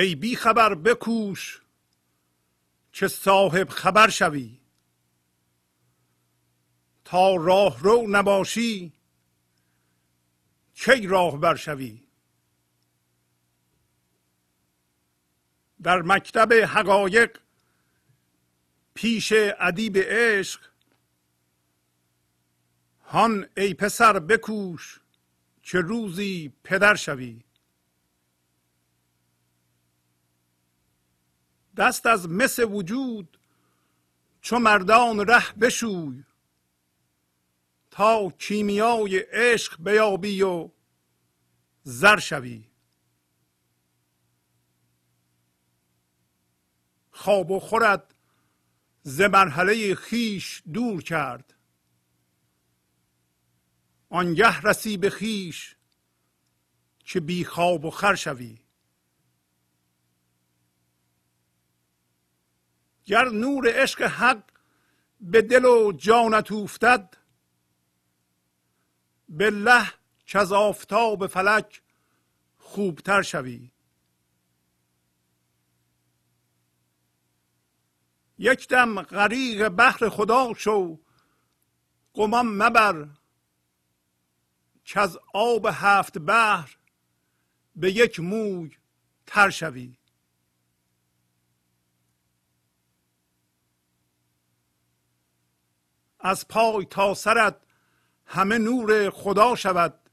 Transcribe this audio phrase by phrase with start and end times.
[0.00, 1.60] ای بی خبر بکوش
[2.92, 4.59] که صاحب خبر شوی؟
[7.12, 8.92] راه رو نباشی
[10.74, 12.02] کی راه بر شوی
[15.82, 17.38] در مکتب حقایق
[18.94, 20.60] پیش ادیب عشق
[23.04, 25.00] هان ای پسر بکوش
[25.62, 27.44] که روزی پدر شوی.
[31.76, 33.38] دست از مس وجود
[34.40, 36.24] چو مردان ره بشوی.
[38.00, 40.70] تا کیمیای عشق بیابی و
[41.82, 42.64] زر شوی.
[47.10, 48.14] خواب و خورد
[49.02, 51.54] ز مرحله خیش دور کرد.
[54.08, 55.76] آنگه رسی به خیش
[56.98, 58.58] که بی خواب و خر شوی.
[63.04, 64.50] گر نور عشق حق
[65.20, 67.19] به دل و جانت اوفتد
[69.30, 69.92] بالله
[70.26, 71.82] که آفتاب فلک
[72.58, 73.72] خوبتر شوی.
[78.38, 81.00] یک دم غریق بحر خدا شو
[82.12, 83.08] گمان مبر.
[84.84, 86.76] که از آب هفت بحر
[87.76, 88.76] به یک موی
[89.26, 89.96] تر شوی.
[96.20, 97.69] از پای تا سرت
[98.32, 100.10] همه نور خدا شود.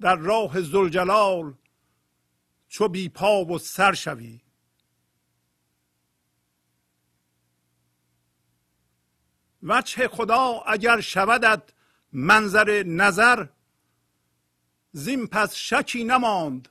[0.00, 1.54] در راه زلجلال
[2.68, 4.40] چو بی پا و سر شوی.
[9.62, 11.62] وجه خدا اگر شودت
[12.12, 13.46] منظر نظر
[14.92, 16.68] زین پس شکی نماند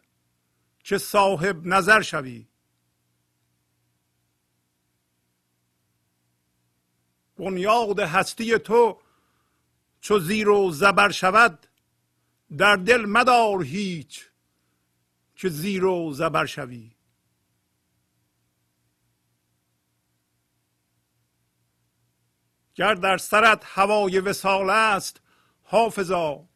[0.80, 2.48] که صاحب نظر شوی.
[7.38, 9.05] بنیاد هستی تو
[10.06, 11.68] چو زیر و زبر شود
[12.58, 14.30] در دل مدار هیچ
[15.36, 16.96] که زیر و زبر شوی.
[22.76, 25.22] گر در سرت هوای وسال است
[25.64, 26.48] حافظا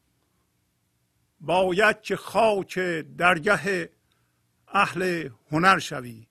[1.39, 2.79] باید که خاک
[3.17, 3.89] درگه
[4.67, 6.27] اهل هنر شوی.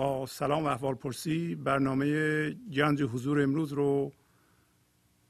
[0.00, 4.12] با سلام و احوال پرسی برنامه گنج حضور امروز رو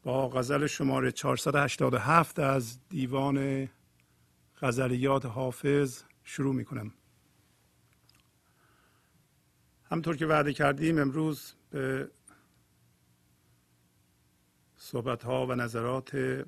[0.03, 3.69] با غزل شماره 487 از دیوان
[4.63, 6.93] غزلیات حافظ شروع می کنم
[9.91, 12.11] همطور که وعده کردیم امروز به
[14.77, 16.45] صحبت ها و نظرات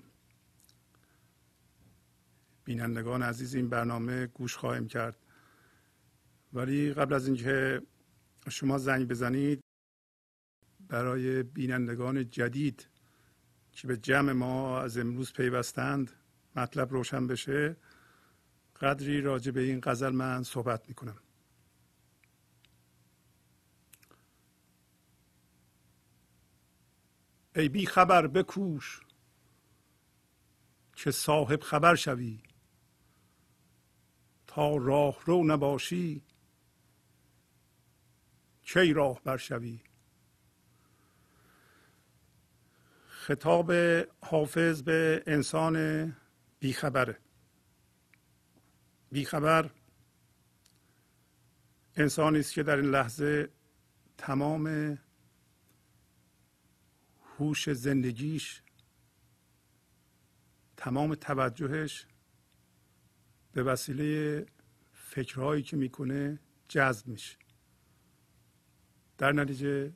[2.65, 5.17] بینندگان عزیز این برنامه گوش خواهیم کرد.
[6.53, 7.83] ولی قبل از اینکه
[8.51, 9.61] شما زنگ بزنید
[10.89, 12.89] برای بینندگان جدید
[13.73, 16.13] که به جمع ما از امروز پیوستند
[16.57, 17.77] مطلب روشن بشه.
[18.81, 21.17] قدری راجع به این غزل من صحبت می‌کنم.
[27.57, 29.01] ای بی خبر بکوش
[30.97, 32.43] که صاحب خبر شوی.
[34.47, 36.23] تا راه رو نباشی
[38.63, 39.81] کی راه برشوی
[43.09, 43.73] خطاب
[44.23, 46.17] حافظ به انسان
[46.61, 47.19] بیخبره.
[49.11, 49.71] بیخبر
[51.97, 53.49] انسانی است که در این لحظه
[54.19, 54.99] تمام
[57.39, 58.63] هوش زندگیش
[60.77, 62.07] تمام توجهش
[63.53, 64.47] به وسیله
[64.93, 67.42] فکرهایی که می‌کنه جذب میشه.
[69.23, 69.93] در نتیجه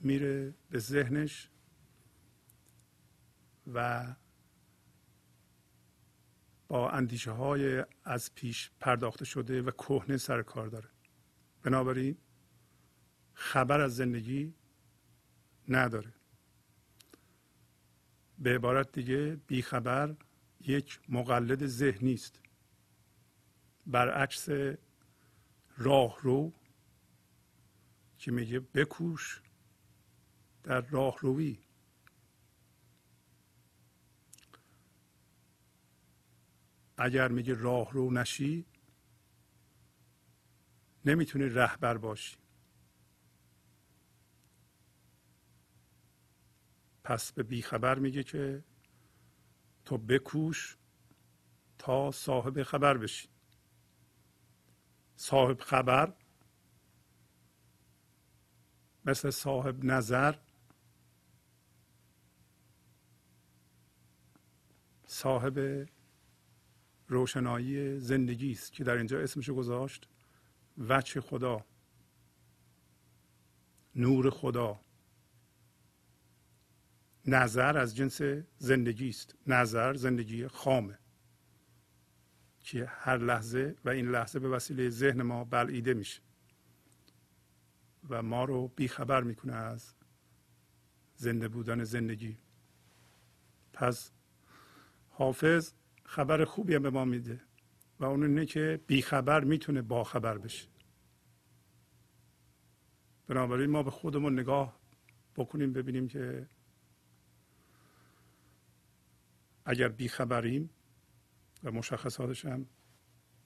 [0.00, 1.48] میره به ذهنش
[3.74, 4.06] و
[6.68, 10.88] با اندیشه های از پیش پرداخته شده و کهنه سر کار داره.
[11.62, 12.16] بنابراین
[13.34, 14.54] خبر از زندگی
[15.68, 16.12] نداره.
[18.38, 20.14] به عبارت دیگه بیخبر
[20.60, 22.40] یک مقلد ذهنی است.
[23.86, 24.48] برعکس
[25.78, 26.52] راهرو
[28.18, 29.42] که میگه بکوش
[30.62, 31.58] در راهروی.
[36.96, 38.66] اگر میگه راهرو نشی
[41.04, 42.36] نمی‌تونی رهبر باشی.
[47.04, 48.64] پس به بیخبر میگه که
[49.84, 50.76] تو بکوش
[51.78, 53.28] تا صاحب خبر بشی.
[55.16, 56.14] صاحب خبر
[59.08, 60.34] مثل صاحب نظر
[65.06, 65.86] صاحب
[67.08, 70.08] روشنایی زندگی است که در اینجا اسمشو گذاشت
[70.88, 71.64] وچه خدا
[73.94, 74.80] نور خدا.
[77.26, 78.20] نظر از جنس
[78.58, 79.34] زندگی است.
[79.46, 80.98] نظر زندگی خامه
[82.60, 86.27] که هر لحظه و این لحظه به وسیله ذهن ما بلعیده میشه.
[88.08, 89.94] و ما رو بیخبر می‌کنه از
[91.16, 92.38] زنده بودن زندگی.
[93.72, 94.12] پس
[95.08, 95.72] حافظ
[96.04, 97.40] خبر خوبی هم به ما میده
[98.00, 100.68] و اون اینه که بیخبر می‌تونه باخبر بشه.
[103.26, 104.80] بنابراین ما به خودمون نگاه
[105.36, 106.48] بکنیم ببینیم که
[109.64, 110.70] اگر بیخبریم
[111.64, 112.66] و مشخصاتش هم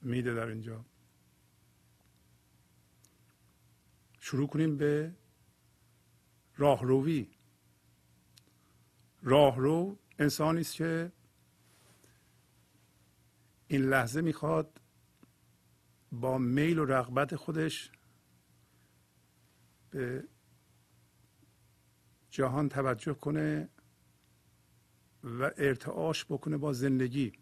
[0.02, 0.84] میده در اینجا
[4.24, 5.14] شروع کنیم به
[6.56, 7.30] راهروی.
[9.22, 11.12] راهرو انسانی است که
[13.68, 14.80] این لحظه می‌خواد
[16.12, 17.90] با میل و رغبت خودش
[19.90, 20.24] به
[22.30, 23.68] جهان توجه کنه
[25.24, 27.32] و ارتعاش بکنه با زندگی.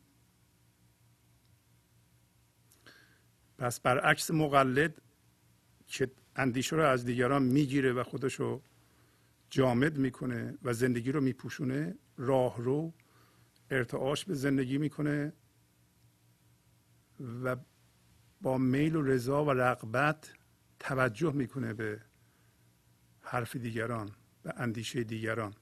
[3.58, 5.02] پس برعکس مقلد
[5.86, 6.10] که
[6.40, 8.62] اندیشه رو از دیگران می‌گیره و خودش رو
[9.50, 12.92] جامد می‌کنه و زندگی رو میپوشونه راه رو
[13.70, 15.32] ارتعاش به زندگی می‌کنه
[17.44, 17.56] و
[18.40, 20.32] با میل و رضا و رغبت
[20.78, 22.00] توجه می‌کنه به
[23.20, 24.10] حرف دیگران
[24.42, 25.54] به اندیشه دیگران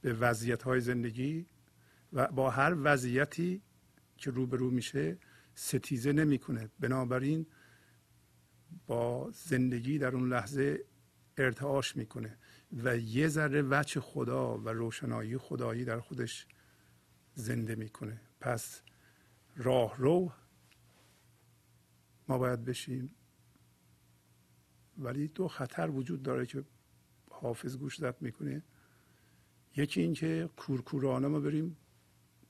[0.00, 1.46] به وضعیت های زندگی
[2.12, 3.62] و با هر وضعیتی
[4.16, 5.18] که روبرو میشه
[5.54, 6.70] ستیزه نمی‌کنه.
[6.80, 7.46] بنابراین
[8.86, 10.84] با زندگی در اون لحظه
[11.36, 12.38] ارتعاش می‌کنه
[12.72, 16.46] و یه ذره وچه خدا و روشنایی خدایی در خودش
[17.34, 18.20] زنده می‌کنه.
[18.40, 18.82] پس
[19.56, 20.32] راه رو
[22.28, 23.14] ما باید بشیم.
[24.98, 26.64] ولی دو خطر وجود داره که
[27.30, 28.62] حافظ گوش زد می‌کنه.
[29.76, 31.76] یکی اینکه کورکورانه ما بریم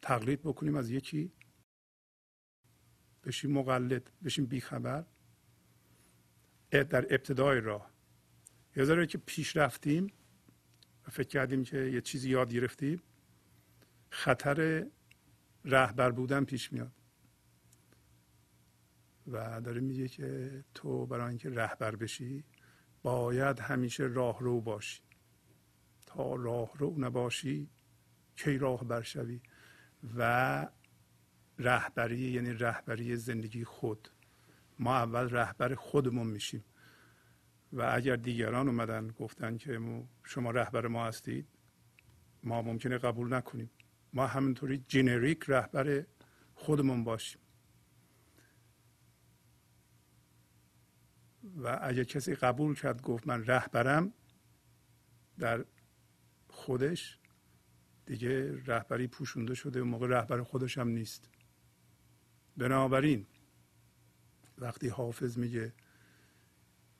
[0.02, 1.32] تقلید بکنیم از یکی.
[3.24, 5.04] بشیم مقلد بشیم بیخبر.
[6.82, 7.90] در ابتدای راه.
[8.76, 10.06] یه ذره که پیش رفتیم
[11.06, 13.02] و فکر کردیم که یه چیزی یاد گرفتیم.
[14.10, 14.86] خطر
[15.64, 16.92] رهبر بودن پیش میاد.
[19.26, 22.44] و داره میگه که تو برای اینکه رهبر بشی
[23.02, 25.02] باید همیشه راهرو باشی.
[26.06, 27.70] تا راهرو نباشی
[28.36, 29.40] کی راه برشوی
[30.16, 30.68] و
[31.58, 34.08] رهبری یعنی رهبری زندگی خود.
[34.78, 36.64] ما اول رهبر خودمون میشیم.
[37.72, 39.80] و اگر دیگران اومدن گفتن که
[40.24, 41.46] شما رهبر ما هستید
[42.42, 43.70] ما ممکنه قبول نکنیم.
[44.12, 46.04] ما همینطوری جنریک رهبر
[46.54, 47.40] خودمون باشیم.
[51.56, 54.12] و اگر کسی قبول کرد گفت من رهبرم
[55.38, 55.64] در
[56.48, 57.18] خودش
[58.06, 61.28] دیگه رهبری پوشونده شده و موقع رهبر خودش هم نیست.
[62.56, 63.26] بنابراین
[64.58, 65.72] وقتی حافظ میگه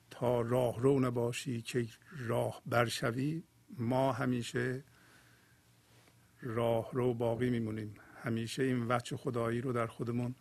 [0.09, 3.43] تا راه رو نباشی که راه برشوی
[3.77, 4.83] ما همیشه
[6.41, 7.93] راه رو باقی میمونیم.
[8.15, 10.35] همیشه این وچه خدایی رو در خودمون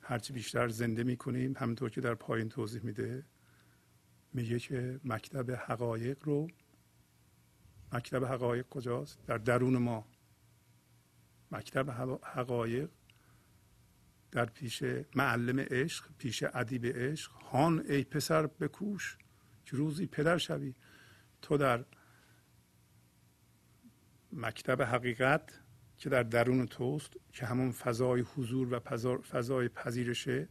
[0.00, 1.54] هرچی بیشتر زنده می‌کنیم.
[1.56, 3.24] همونطور که در پایین توضیح میده
[4.32, 6.48] میگه که مکتب حقایق رو
[7.92, 10.06] مکتب حقایق کجاست؟ در درون ما.
[11.52, 11.90] مکتب
[12.22, 12.90] حقایق
[14.34, 14.82] در پیش
[15.14, 19.18] معلم عشق پیش ادیب عشق هان ای پسر بکوش
[19.64, 20.74] که روزی پدر شوی.
[21.42, 21.84] تو در
[24.32, 25.60] مکتب حقیقت
[25.98, 28.80] که در درون توست که همون فضای حضور و
[29.20, 30.48] فضای پذیرشه.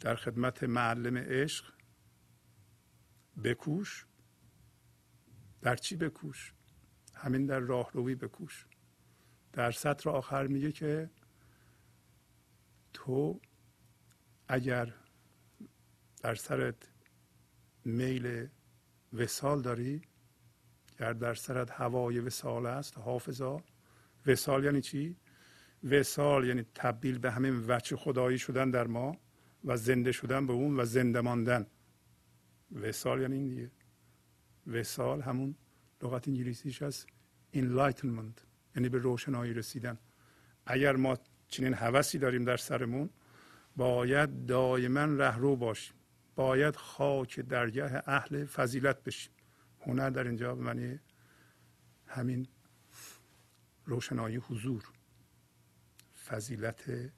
[0.00, 1.72] در خدمت معلم عشق
[3.44, 4.06] بکوش.
[5.62, 6.52] در چی بکوش؟
[7.14, 8.66] همین در راهروی بکوش.
[9.54, 11.10] در سطر آخر میگه که
[12.92, 13.40] تو
[14.48, 14.94] اگر
[16.22, 16.76] در سرت
[17.84, 18.48] میل
[19.12, 20.02] وسال داری
[20.98, 23.62] گر در سرت هوای وسال است حافظا.
[24.26, 25.16] وسال یعنی چی؟
[25.84, 29.16] وسال یعنی تبدیل به همین وچه خدایی شدن در ما
[29.64, 31.66] و زنده شدن به اون و زنده ماندن.
[32.72, 33.70] وسال یعنی این دیگه.
[34.66, 35.54] وسال همون
[36.02, 37.06] لغت انگلیسیش از
[37.54, 38.53] enlightenment.
[38.76, 39.98] یعنی به روشنایی رسیدن.
[40.66, 43.10] اگر ما چنین حوثی داریم در سرمون
[43.76, 45.96] باید دائما رهرو باشیم.
[46.34, 49.32] باید خاک درگاه اهل فضیلت بشیم.
[49.80, 51.00] هنر در اینجا به معنی
[52.06, 52.48] همین
[53.84, 54.84] روشنایی حضور
[56.26, 57.12] فضیلت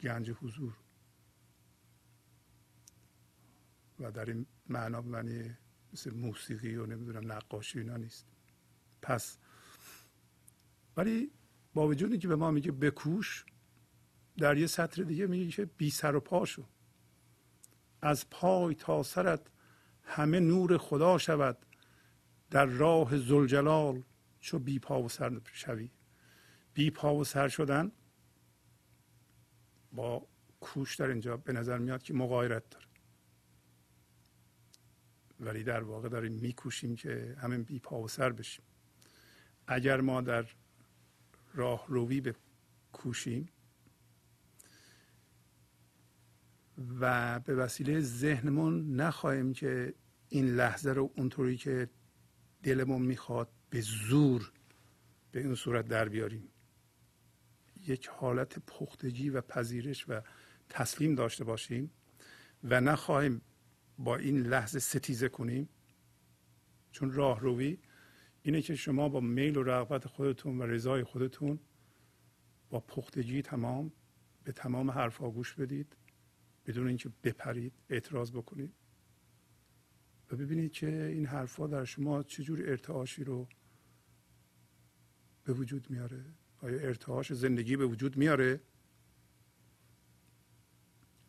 [0.00, 0.76] گنج حضور.
[4.00, 5.56] و در این معنا معنی
[5.92, 8.26] مثل موسیقی و نمی‌دونم نقاشی اینا نیست.
[9.02, 9.38] پس
[11.00, 11.30] ولی
[11.74, 13.44] با وجودی که به ما میگه بکوش
[14.38, 16.64] در یه سطر دیگه میگه که بی سر و پاشو
[18.02, 19.40] از پای تا سرت
[20.02, 21.66] همه نور خدا شود.
[22.50, 24.02] در راه زلجلال
[24.40, 25.90] چو بی پا و سر شوی.
[26.74, 27.92] بی پا و سر شدن
[29.92, 30.26] با
[30.60, 32.86] کوش در اینجا به نظر میاد که مقایرت داره.
[35.40, 38.64] ولی در واقع داریم میکوشیم که همین بی پا و سر بشیم.
[39.66, 40.46] اگر ما در
[41.54, 43.48] راه روی بکوشیم
[47.00, 49.94] و به وسیله ذهنمون نخواهیم که
[50.28, 51.88] این لحظه رو اونطوری که
[52.62, 54.52] دلمون می‌خواد به زور
[55.32, 56.48] به این صورت در بیاریم.
[57.86, 60.20] یک حالت پختگی و پذیرش و
[60.68, 61.90] تسلیم داشته باشیم
[62.64, 63.40] و نخواهیم
[63.98, 65.68] با این لحظه ستیزه کنیم.
[66.92, 67.78] چون راه روی
[68.42, 71.58] اینه که شما با میل و رغبت خودتون و رضای خودتون
[72.70, 73.92] با پختگی تمام
[74.44, 75.96] به تمام حرفها گوش بدید
[76.66, 78.74] بدون اینکه بپرید اعتراض بکنید.
[80.30, 83.48] و ببینید که این حرفها در شما چجور ارتعاشی رو
[85.44, 86.24] به وجود میاره.
[86.58, 88.60] آیا ارتعاش زندگی به وجود میاره؟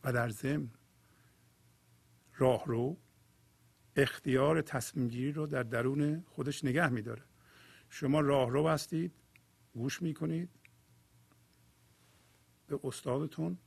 [0.04, 0.70] و در ضمن
[2.36, 2.96] راهرو
[3.96, 7.22] اختیار تصمیم گیری رو در درون خودش نگه میداره.
[7.88, 9.12] شما راهرو هستید
[9.74, 10.50] گوش می‌کنید.
[12.66, 13.58] به استادتون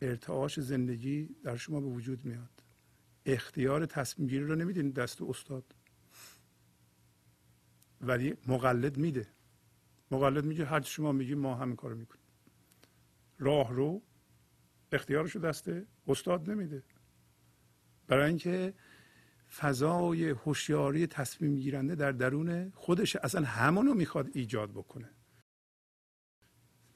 [0.00, 2.62] ارتعاش زندگی در شما به وجود میاد.
[3.26, 5.74] اختیار تصمیم گیری رو نمیدین دست استاد.
[8.00, 9.26] ولی مقلد میده.
[10.10, 12.24] مقلد میگه هر شما میگی ما همین کارو می‌کنیم.
[13.38, 14.02] راه رو
[14.92, 15.70] اختیارشو دست
[16.06, 16.82] استاد نمیده.
[18.06, 18.74] برای اینکه
[19.56, 25.10] فضای هوشیاری تصمیم گیرنده در درون خودش اصلا همونو می‌خواد ایجاد بکنه.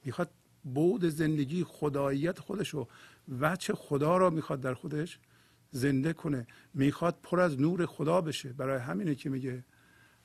[0.05, 0.31] می‌خواد
[0.63, 2.87] بود زندگی خداییت خودش و
[3.39, 5.19] وچه خدا را می‌خواد در خودش
[5.71, 6.47] زنده کنه.
[6.73, 8.53] می‌خواد پر از نور خدا بشه.
[8.53, 9.65] برای همینه که میگه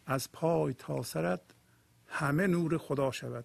[0.06, 1.40] از پای تا سرت
[2.06, 3.44] همه نور خدا شود.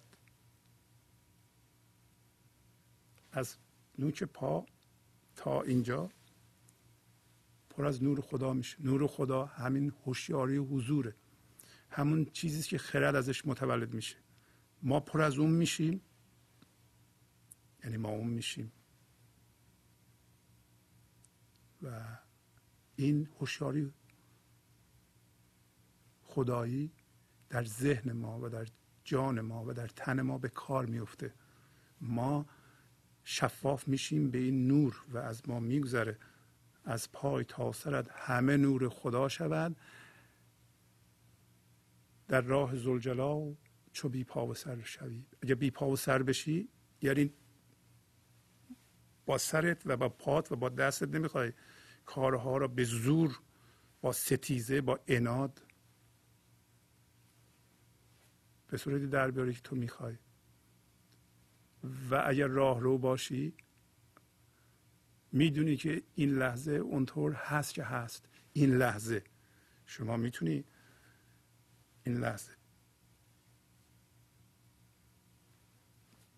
[3.32, 3.56] از
[3.98, 4.66] نوک پا
[5.36, 6.10] تا اینجا
[7.78, 8.76] پر از نور خدا میشه.
[8.80, 11.14] نور خدا همین هوشیاری حضوره.
[11.90, 14.16] همون چیزی که خرد ازش متولد میشه.
[14.82, 16.00] ما پر از اون میشیم.
[17.84, 18.72] یعنی ما اون میشیم.
[21.82, 22.00] و
[22.96, 23.92] این هوشیاری
[26.22, 26.92] خدایی
[27.48, 28.66] در ذهن ما و در
[29.04, 31.34] جان ما و در تن ما به کار میفته.
[32.00, 32.46] ما
[33.24, 36.18] شفاف میشیم به این نور و از ما میگذره.
[36.88, 39.76] از پای تا سرت همه نور خدا شود.
[42.28, 43.54] در راه زلجلا
[43.92, 45.24] چو بی پا و سر شوی.
[45.42, 46.68] اگه بی پا و سر بشی
[47.02, 47.32] یعنی
[49.26, 51.52] با سرت و با پات و با دستت نمی‌خوای
[52.04, 53.40] کارها را به زور
[54.00, 55.62] با ستیزه با اناد
[58.66, 60.16] به صورتی در بیاری که تو می‌خوای.
[62.10, 63.54] و اگر راه رو باشی
[65.38, 68.28] می‌دونی که این لحظه اونطور هست که هست.
[68.52, 69.24] این لحظه.
[69.86, 70.64] شما می‌تونی
[72.02, 72.52] این لحظه.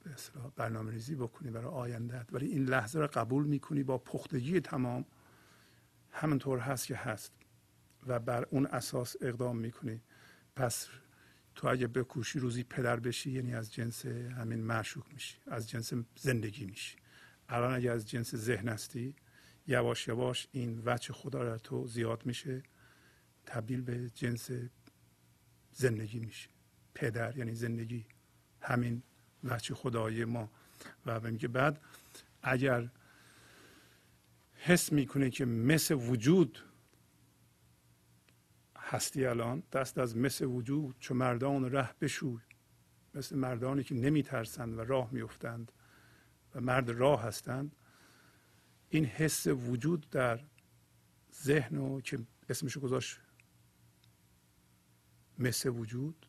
[0.07, 2.33] اصلاح برنامه ریزی بکنی برای آیندهت.
[2.33, 5.05] ولی این لحظه رو قبول می‌کنی با پختگی تمام.
[6.11, 7.33] همونطور هست که هست.
[8.07, 10.03] و بر اون اساس اقدام می‌کنی.
[10.57, 10.89] پس
[11.55, 15.39] تو اگه بکوشی روزی پدر بشی یعنی از جنس همین معشوق میشی.
[15.47, 16.97] از جنس زندگی میشی.
[17.51, 19.15] الان اگه از جنس ذهن هستی
[19.67, 22.63] یواش یواش این وچه خدا در تو زیاد میشه
[23.47, 24.51] تبدیل به جنس
[25.73, 26.51] زندگی میشه.
[26.95, 28.07] پدر یعنی زندگی.
[28.61, 29.03] همین
[29.45, 30.51] وچه خدایی ما.
[31.07, 31.81] و میگه بعد
[32.43, 32.89] اگر
[34.55, 36.59] حس می‌کنه که مثل وجود
[38.77, 42.39] هستی الان دست از مثل وجود چو مردان ره بشوی.
[43.15, 45.73] مثل مردانی که نمیترسند و راه میفتند
[46.55, 47.77] و مرد راه هستند.
[48.89, 50.41] این حس وجود در
[51.35, 53.21] ذهن و که اسمشو گذاشت
[55.39, 56.27] مثل وجود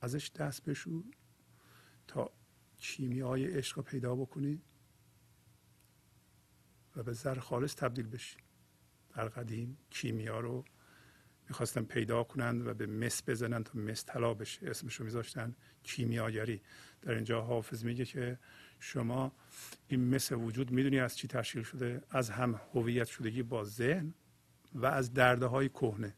[0.00, 1.04] ازش دست بشو
[2.06, 2.30] تا
[2.78, 4.62] کیمیای عشق رو پیدا بکنی
[6.96, 8.36] و به زر خالص تبدیل بشی.
[9.14, 10.64] در قدیم کیمیا رو
[11.48, 16.62] می‌خواستن پیدا کنند و به مس بزنن تا مس طلا بشه اسمش رو میذاشتن کیمیاگری.
[17.02, 18.38] در اینجا حافظ میگه که
[18.78, 19.32] شما
[19.88, 24.14] این مس وجود می‌دونی از چی تشکیل شده؟ از هم هویت شدگی با ذهن
[24.74, 26.16] و از درده های کهنه.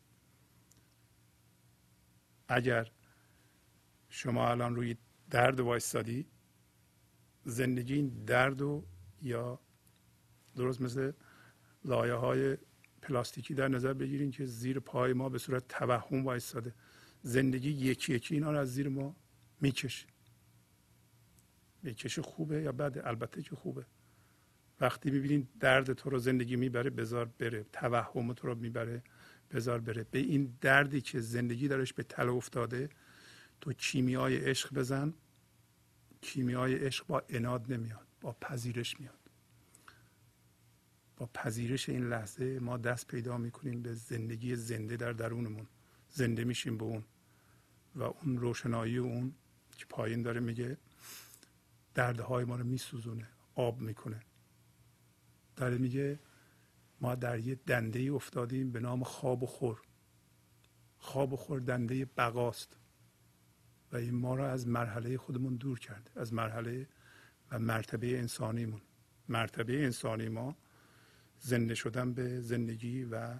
[2.49, 2.91] اگر
[4.09, 4.97] شما الان روی
[5.31, 6.27] درد وایستادی
[7.45, 8.87] زندگی این درد و
[9.23, 9.61] یا
[10.57, 11.13] درست مثل
[11.85, 12.57] لایه های
[13.03, 16.75] پلاستیکی در نظر بگیریم که زیر پای ما به صورت توهم وایستاده.
[17.23, 19.17] زندگی یکی یکی اینا رو از زیر ما
[19.61, 20.07] می‌کشه.
[21.83, 23.87] می‌کشه خوبه یا بده؟ البته که خوبه.
[24.81, 27.67] وقتی می‌بینین درد تو رو زندگی می‌بره بذار بره.
[27.73, 29.03] توهم تو رو می‌بره
[29.51, 30.07] بذار بره.
[30.11, 32.89] به این دردی که زندگی درش به تله افتاده
[33.61, 35.15] تو کیمیای عشق بزن.
[36.21, 39.16] کیمیای عشق با اناد نمیاد با پذیرش میاد.
[41.17, 45.67] با پذیرش این لحظه ما دست پیدا می‌کنیم به زندگی زنده در درونمون.
[46.11, 47.05] زنده میشیم به اون
[47.95, 49.35] و اون روشنایی اون
[49.77, 50.77] که پایین داره میگه
[51.95, 54.21] دردهای ما رو میسوزونه آب می‌کنه.
[55.57, 56.19] داره میگه
[57.01, 59.83] ما در یه دنده ای افتادیم به نام خواب و خور.
[60.99, 62.77] خواب و خور دنده بقاست
[63.93, 66.89] و این ما را از مرحله خودمون دور کرده از مرحله
[67.51, 68.81] و مرتبه انسانیمون.
[69.29, 70.57] مرتبه انسانی ما
[71.41, 73.39] زنده شدن به زندگی و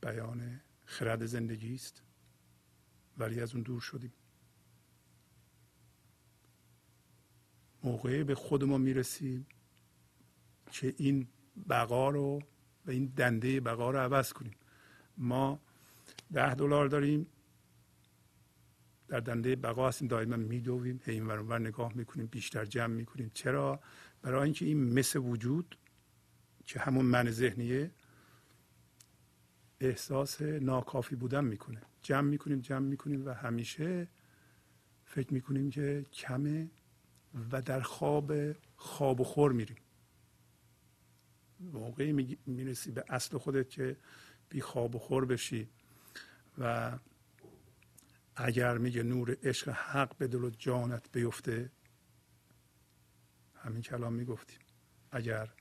[0.00, 2.02] بیان خرد زندگی است.
[3.18, 4.12] ولی از اون دور شدیم.
[7.84, 9.46] موقعی به خودمون می‌رسیم
[10.72, 11.28] که این
[11.68, 12.42] بقا رو
[12.86, 14.54] و این دنده بقا رو عوض کنیم.
[15.18, 15.60] ما
[16.32, 17.26] ده دلار داریم
[19.08, 23.30] در دنده بقا هستیم دائما میدویم این ور نگاه می‌کنیم بیشتر جمع می‌کنیم.
[23.34, 23.80] چرا؟
[24.22, 25.78] برای اینکه این مثل وجود
[26.64, 27.90] که همون من ذهنیه
[29.80, 31.82] احساس ناکافی بودن می‌کنه.
[32.02, 34.08] جمع می‌کنیم جمع می‌کنیم و همیشه
[35.04, 36.70] فکر می‌کنیم که کمه
[37.52, 38.32] و در خواب
[38.76, 39.76] خواب و خور میریم.
[41.60, 43.96] موقعی می‌رسی به اصل خودت که
[44.48, 45.68] بی خواب و خور بشی
[46.58, 46.98] و
[48.36, 51.70] اگر میگه نور عشق حق به دل و جانت بیفته
[53.62, 54.58] همین کلام می‌گفتیم.
[55.10, 55.52] اگر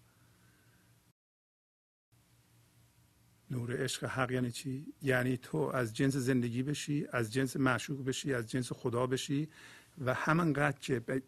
[3.52, 8.34] نور عشق حق یعنی چی؟ یعنی تو از جنس زندگی بشی از جنس معشوق بشی
[8.34, 9.50] از جنس خدا بشی
[9.98, 11.24] و همانقدر که به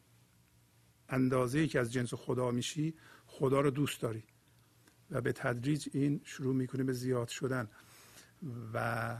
[1.09, 2.93] اندازه ای که از جنس خدا میشی
[3.25, 4.23] خدا رو دوست داری
[5.09, 7.69] و به تدریج این شروع می‌کنه به زیاد شدن.
[8.73, 9.17] و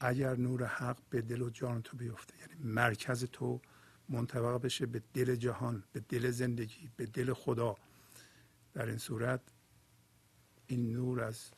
[0.00, 3.60] اگر نور حق به دل و جان تو بیفته یعنی مرکز تو
[4.08, 7.76] منطبق بشه به دل جهان به دل زندگی به دل خدا.
[8.74, 9.40] در این صورت
[10.66, 11.50] این نور از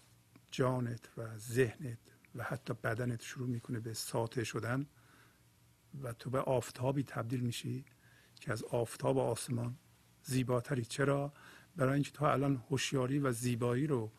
[0.50, 1.98] جانت و ذهنت
[2.34, 4.86] و حتی بدنت شروع می‌کنه به ساطع شدن
[6.02, 7.84] و تو به آفتابی تبدیل میشی
[8.40, 9.76] که از آفتاب آسمان
[10.22, 10.84] زیباتری.
[10.84, 11.32] چرا؟
[11.76, 14.12] برای اینکه تو الان هوشیاری و زیبایی رو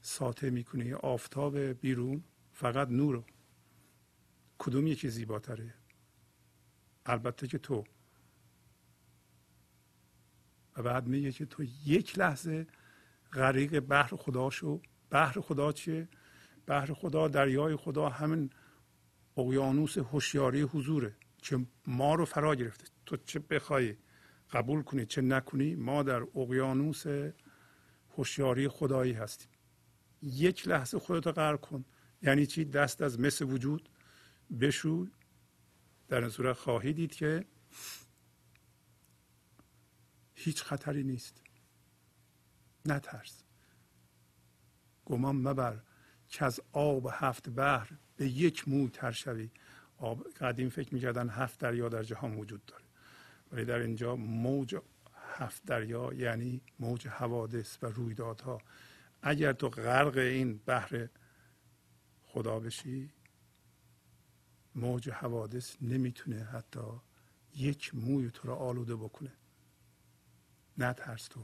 [0.00, 0.92] ساطع می‌کنی.
[0.92, 3.24] آفتاب بیرون فقط نور
[4.58, 5.74] کدوم یکی زیباتره؟
[7.06, 7.84] البته که تو.
[10.76, 12.66] و بعد میگه که تو یک لحظه
[13.32, 14.80] غریق بحر خدا شو.
[15.10, 16.08] بحر خدا چیه؟
[16.66, 18.50] بحر خدا دریای خدا همین
[19.36, 22.84] اقیانوس هوشیاری حضوره که ما رو فرا گرفته.
[23.06, 23.96] تو چه بخوای
[24.52, 27.04] قبول کنی چه نکنی ما در اقیانوس
[28.16, 29.48] هوشیاری خدایی هستیم.
[30.22, 31.84] یک لحظه خودتو غرق کن.
[32.22, 33.88] یعنی چی؟ دست از مثل وجود
[34.60, 35.06] بشو
[36.14, 37.44] در این صورت خواهی دید که
[40.34, 41.42] هیچ خطری نیست.
[42.86, 43.42] نترس.
[45.04, 45.80] گمان مبر
[46.28, 49.50] که از آب هفت بحر به یک موی تر شوی.
[49.96, 52.84] آب قدیم فکر می‌کردن هفت دریا در جهان وجود داره.
[53.52, 54.76] ولی در اینجا موج
[55.36, 58.58] هفت دریا یعنی موج حوادث و رویدادها.
[59.22, 61.08] اگر تو غرق این بحر
[62.22, 63.10] خدا بشی
[64.74, 66.80] موج حوادث نمی‌تونه حتی
[67.56, 69.32] یک موی تو را آلوده بکنه.
[70.78, 71.42] نترس تو.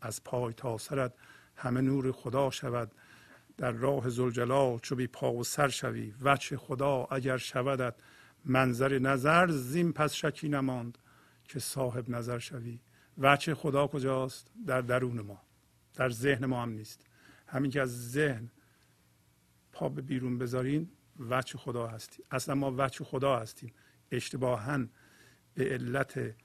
[0.00, 1.14] از پای تا سرت
[1.56, 2.92] همه نور خدا شود.
[3.56, 6.14] در راه زلجلال چو بی پا و سر شوی.
[6.22, 7.94] وچه خدا اگر شودت
[8.44, 10.98] منظر نظر زین پس شکی نماند
[11.44, 12.80] که صاحب نظر شوی.
[13.18, 15.42] وچه خدا کجاست؟ در درون ما.
[15.94, 17.00] در ذهن ما هم نیست.
[17.46, 18.50] همین که از ذهن
[19.74, 20.90] پا به بیرون بذارین
[21.30, 23.72] وچه خدا هستیم اصلا ما وچه خدا هستیم.
[24.10, 24.78] اشتباها
[25.54, 26.36] به علت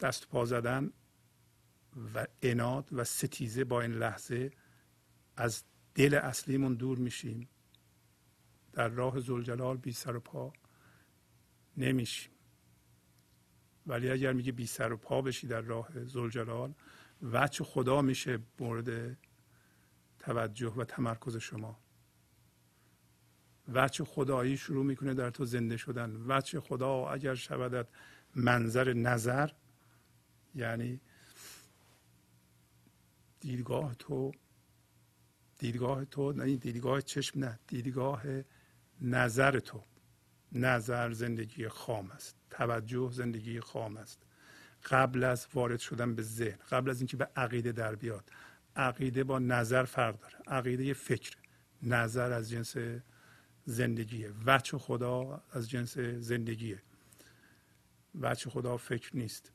[0.00, 0.92] دست پا زدن
[2.14, 4.50] و اناد و ستیزه با این لحظه
[5.36, 7.48] از دل اصلیمون دور میشیم.
[8.72, 10.52] در راه زلجلال بی سر و پا
[11.76, 12.32] نمیشیم.
[13.86, 16.74] ولی اگر میگه بی سر و پا بشی در راه زلجلال
[17.22, 19.18] وچه خدا میشه مورد
[20.22, 21.78] توجه و تمرکز شما.
[23.72, 26.16] وچه خدایی شروع می‌کنه در تو زنده شدن.
[26.26, 27.86] وچه خدا اگر شودت
[28.34, 29.50] منظر نظر
[30.54, 31.00] یعنی
[33.40, 34.32] دیدگاه تو
[35.58, 38.22] دیدگاه تو نه دیدگاه چشم نه دیدگاه
[39.00, 39.82] نظر تو.
[40.52, 42.36] نظر زندگی خام است.
[42.50, 44.22] توجه زندگی خام است.
[44.84, 48.30] قبل از وارد شدن به ذهن قبل از اینکه به عقیده در بیاد
[48.76, 50.38] عقیده با نظر فرق داره.
[50.46, 51.36] عقیده فکر.
[51.82, 52.76] نظر از جنس
[53.64, 54.32] زندگیه.
[54.46, 56.82] وچه خدا از جنس زندگیه.
[58.20, 59.52] وچه خدا فکر نیست.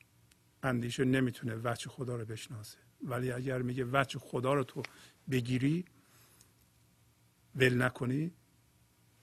[0.63, 2.77] اندیشه نمی‌تونه وچه خدا رو بشناسه.
[3.03, 4.83] ولی اگر میگه وچه خدا رو تو
[5.31, 5.85] بگیری
[7.55, 8.31] ول نکنی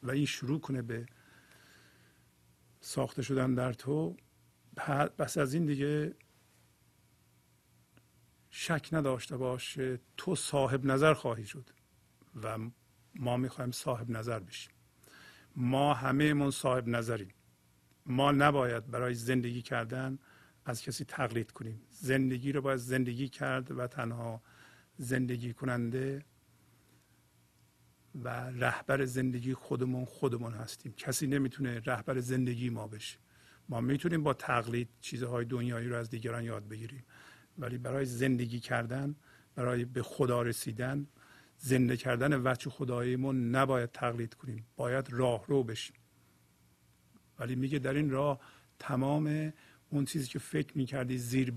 [0.03, 1.07] و این شروع کنه به
[2.81, 4.17] ساخته شدن در تو
[5.19, 6.15] بس از این دیگه
[8.57, 11.71] شک نداشته باشه تو صاحب نظر خواهی شد
[12.43, 12.59] و
[13.15, 14.73] ما می‌خوایم صاحب نظر بشیم.
[15.57, 17.35] ما همه من صاحب نظریم.
[18.07, 20.19] ما نباید برای زندگی کردن
[20.65, 21.83] از کسی تقلید کنیم.
[21.91, 24.43] زندگی رو باید زندگی کرد و تنها
[24.97, 26.25] زندگی کننده
[28.15, 30.93] و رهبر زندگی خودمون خودمون هستیم.
[30.93, 33.19] کسی نمی‌تونه رهبر زندگی ما بشه.
[33.69, 37.05] ما می‌تونیم با تقلید چیزهای دنیایی رو از دیگران یاد بگیریم.
[37.59, 39.17] ولی برای زندگی کردن
[39.55, 41.07] برای به خدا رسیدن
[41.59, 44.67] زنده کردن وچه خداییمون نباید تقلید کنیم.
[44.77, 45.97] باید راه رو بشیم.
[47.39, 48.41] ولی میگه در این راه
[48.79, 49.53] تمام
[49.91, 51.53] اون چیزی که فکر می‌کردی زیر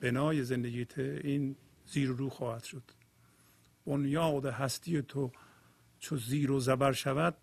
[0.00, 1.56] بنای زندگیت این
[1.86, 2.82] زیر رو خواهد شد.
[3.86, 5.32] بنیاد هستی تو
[5.98, 7.36] چو زیر و زبر شود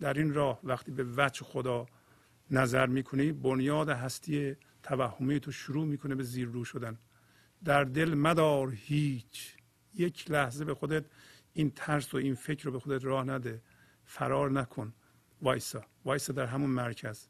[0.00, 1.86] در این راه وقتی به وجه خدا
[2.50, 4.56] نظر می‌کنی بنیاد هستی
[4.90, 6.98] توهمی تو شروع می‌کنه به زیر رو شدن.
[7.64, 9.56] در دل مدار هیچ.
[9.94, 11.04] یک لحظه به خودت
[11.52, 13.62] این ترس و این فکر رو به خودت راه نده.
[14.04, 14.94] فرار نکن.
[15.42, 15.84] وایسا.
[16.04, 17.28] وایسا در همون مرکز.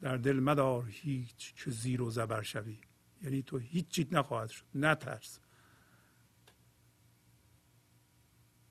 [0.00, 2.80] در دل مدار هیچ که زیر و زبر شوی.
[3.22, 4.64] یعنی تو هیچ چیت نخواهد شد.
[4.74, 5.40] نترس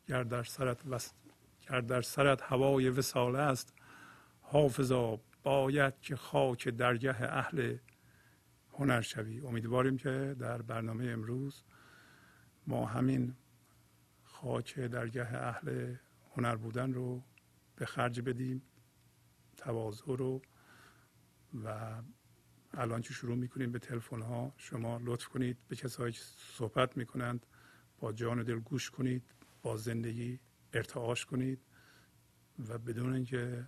[0.08, 1.15] گر در سرت وست
[1.69, 3.74] گر در سرت هوای وساله است
[4.41, 7.77] حافظا باید که خاک درگه اهل
[8.73, 9.41] هنر شوی.
[9.41, 11.63] امیدواریم که در برنامه امروز
[12.67, 13.36] ما همین
[14.23, 15.95] خاک درگه اهل
[16.36, 17.23] هنر بودن رو
[17.75, 18.62] به خرج بدیم
[19.58, 20.41] تواضع رو
[21.63, 21.93] و
[22.73, 27.45] الان که شروع می‌کنیم به تلفن ها شما لطف کنید به کسایی که صحبت می‌کنند
[27.99, 29.23] با جان و دل گوش کنید
[29.62, 30.39] با زندگی
[30.73, 31.60] ارتعاش کنید
[32.67, 33.67] و بدون اینکه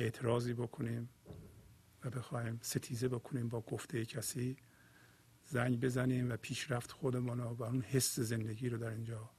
[0.00, 1.08] اعتراضی بکنیم
[2.04, 4.56] و بخوایم ستیزه بکنیم با گفته کسی
[5.46, 9.30] زنگ بزنیم و پیشرفت خودمان و اون حس زندگی رو در اینجا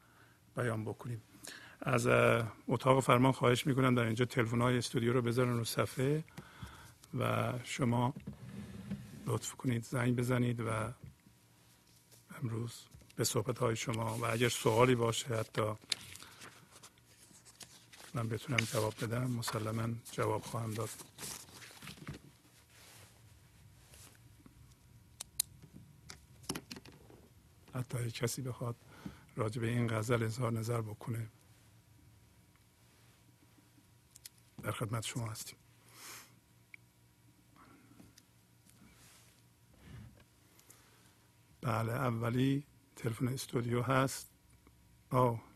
[0.55, 1.21] بیان بکنیم.
[1.81, 2.07] از
[2.67, 6.23] اتاق فرمان خواهش می‌کنم در اینجا تلفن های استودیو رو بذارن رو صفحه
[7.19, 8.13] و شما
[9.27, 10.93] لطف کنید زنگ بزنید و
[12.41, 15.61] امروز به صحبت های شما و اگر سوالی باشه حتی
[18.13, 19.31] من بتونم جواب بدم.
[19.31, 20.89] مسلما جواب خواهم داد.
[27.75, 28.75] حتی کسی بخواد
[29.35, 31.27] راجع به این غزل اظهار نظر بکنه
[34.63, 35.57] در خدمت شما هستیم.
[41.61, 42.63] بله اولی
[42.95, 44.31] تلفن استودیو هست.
[45.09, 45.50] آه.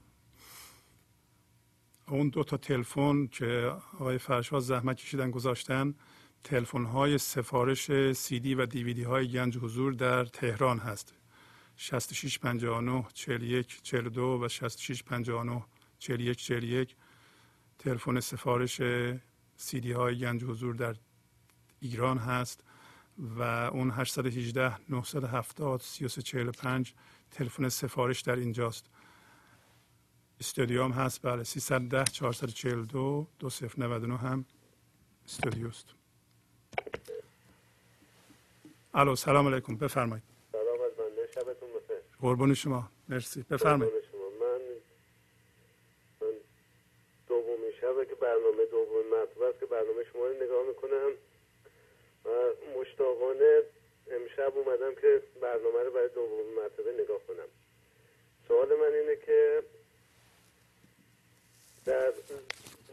[2.07, 5.93] اون دو تا تلفن که آقای فرشاد زحمت کشیدن گذاشتن
[6.43, 11.13] تلفن های سفارش سی دی و دیویدی های گنج حضور در تهران هست.
[11.77, 15.63] 6659 41 42 و 6659
[15.99, 16.95] 41 41
[17.79, 18.81] تلفن سفارش
[19.57, 20.95] سیدی های گنج حضور در
[21.79, 22.63] ایران هست
[23.17, 26.93] و اون 818 970 3345
[27.31, 28.89] تلفن سفارش در اینجاست.
[30.39, 34.45] استودیوم هست بله 310 442 2099 هم
[35.25, 35.85] استودیوست
[38.93, 40.23] الو سلام علیکم بفرمایید.
[40.51, 41.97] سلام از بنده شبتون بخیر.
[42.21, 43.93] قربون شما مرسی بفرمایید.
[44.11, 44.29] شما.
[44.41, 44.61] من
[46.21, 46.33] من
[47.27, 51.11] دومین شبه که برنامه دومین مرتبه است که برنامه شما رو نگاه می‌کنم.
[52.25, 52.29] و
[52.79, 53.63] مشتاقانه
[54.11, 57.49] امشب اومدم که برنامه رو برای دومین مرتبه نگاه کنم.
[58.47, 59.63] سوال من اینه که
[61.85, 62.11] در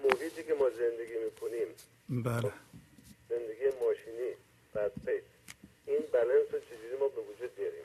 [0.04, 1.68] محیطی که ما زندگی می‌کنیم.
[2.08, 2.52] بله.
[3.28, 4.30] زندگی ماشینی
[4.74, 5.22] فست پیس
[5.86, 7.84] این بلنس رو چجوری ما به وجود بیاریم؟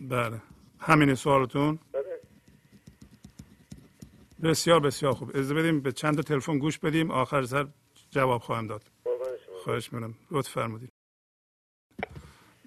[0.00, 0.42] بله.
[0.80, 2.20] همین سوالتون؟ بله.
[4.42, 5.30] بسیار بسیار خوب.
[5.30, 7.66] اجازه بدیم به چند تا تلفن گوش بدیم آخر سر
[8.10, 8.82] جواب خواهم داد.
[9.64, 10.14] خواهش می‌کنم.
[10.30, 10.90] لطف فرمودید.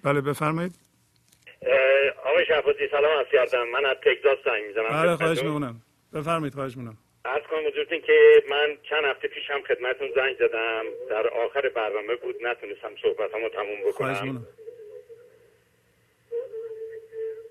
[0.04, 0.74] بله بفرمایید.
[2.24, 3.68] آقای شهبازی سلام کردم.
[3.68, 4.88] من از تگزاس زنگ می‌زنم.
[4.88, 5.82] بله خواهش می‌کنم.
[6.14, 6.98] بفرمایید خواهش می‌کنم.
[7.24, 10.84] عرض کنم حضورتون که من چند هفته پیش هم خدمتون زنگ زدم.
[11.10, 14.46] در آخر برنامه بود نتونستم صحبتامو تموم خواهش بکنم می‌کنم.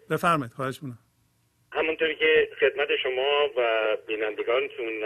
[0.10, 1.00] بفرمایید خواهش می‌کنم.
[1.74, 5.04] همونطوری که خدمت شما و بینندگانتون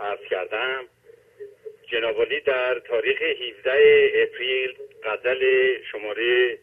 [0.00, 0.84] عرض کردم
[1.92, 5.42] جنابالی در تاریخ 17 اپریل غزل
[5.92, 6.58] شماره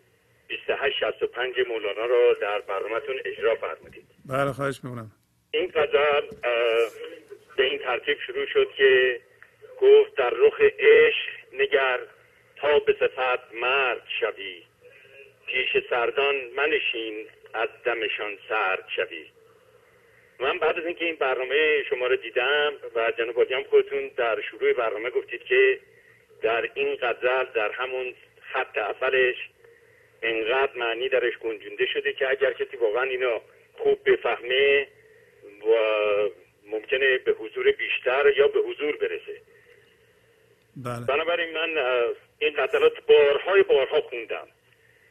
[0.49, 4.05] 2865 مولانا را در برنامهتون اجرا فرمودید.
[4.25, 5.11] بله خواهش می‌کنم.
[5.57, 6.21] این اه،
[7.57, 9.19] به این ترتیب شروع شد که
[9.81, 11.99] گفت در رخ عشق نگر
[12.55, 14.63] تا به صفت مرد شوی.
[15.47, 19.25] پیش سردان منشین از دمشان سرد شوی.
[20.39, 24.73] من بعد از اینکه این برنامه شما رو دیدم و جناب هم خودتون در شروع
[24.73, 25.79] برنامه گفتید که
[26.41, 28.13] در این غزل در همون
[28.53, 29.35] خط اولش
[30.21, 33.39] انقدر معنی درش گنجونده شده که اگر کسی واقعا اینو
[33.77, 34.87] خوب بفهمه
[35.65, 35.69] و
[36.65, 39.41] ممکنه به حضور بیشتر یا به حضور برسه.
[40.75, 41.05] بله.
[41.05, 41.69] بنابراین من
[42.39, 44.47] این غزلات بارهای بارها خوندم.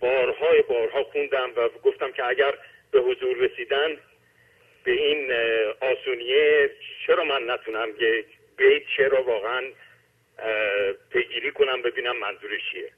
[0.01, 2.55] بارهای بارها خوندم و گفتم که اگر
[2.91, 3.97] به حضور رسیدن
[4.85, 5.33] به این
[5.81, 6.71] آسونیه
[7.07, 9.63] چرا من نتونم یک بیت چرا واقعا
[11.11, 12.91] پیگیری کنم ببینم منظورش چیه.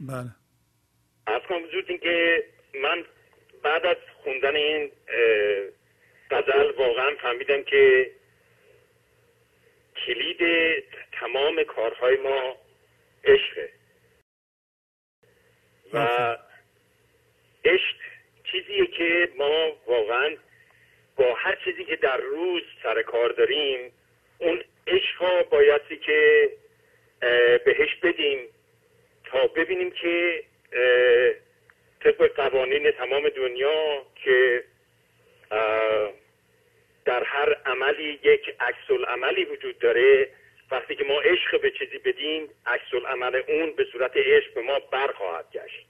[0.00, 0.30] بله.
[1.26, 2.44] از کنم وجود که
[2.82, 3.04] من
[3.66, 4.90] بعد از خوندن این
[6.30, 8.10] غزل واقعا فهمیدم که
[10.06, 10.40] کلید
[11.12, 12.56] تمام کارهای ما
[13.24, 13.68] عشقه.
[15.92, 15.98] و
[17.64, 17.96] عشق
[18.44, 20.36] چیزیه که ما واقعا
[21.16, 23.92] با هر چیزی که در روز سر کار داریم
[24.38, 26.50] اون عشق ها بایستی که
[27.64, 28.38] بهش بدیم
[29.24, 30.44] تا ببینیم که
[32.06, 34.64] طبق قوانین تمام دنیا که
[37.04, 40.28] در هر عملی یک عکس عملی وجود داره
[40.70, 44.78] وقتی که ما عشق به چیزی بدیم عکس عمل اون به صورت عشق به ما
[44.78, 45.86] برخواهد گشت.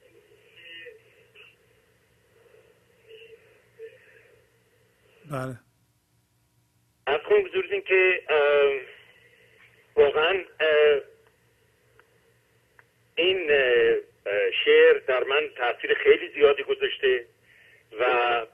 [5.30, 5.58] بله.
[7.06, 8.22] از کنم که
[9.96, 10.44] واقعا
[13.16, 13.50] این
[14.64, 17.24] شعر در من تاثیر خیلی زیادی گذاشته
[18.00, 18.04] و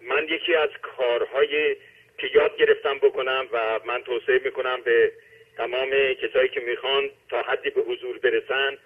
[0.00, 1.76] من یکی از کارهای
[2.18, 5.12] که یاد گرفتم بکنم و من توصیه می‌کنم به
[5.56, 8.78] تمام کسایی که می‌خوان تا حدی به حضور برسن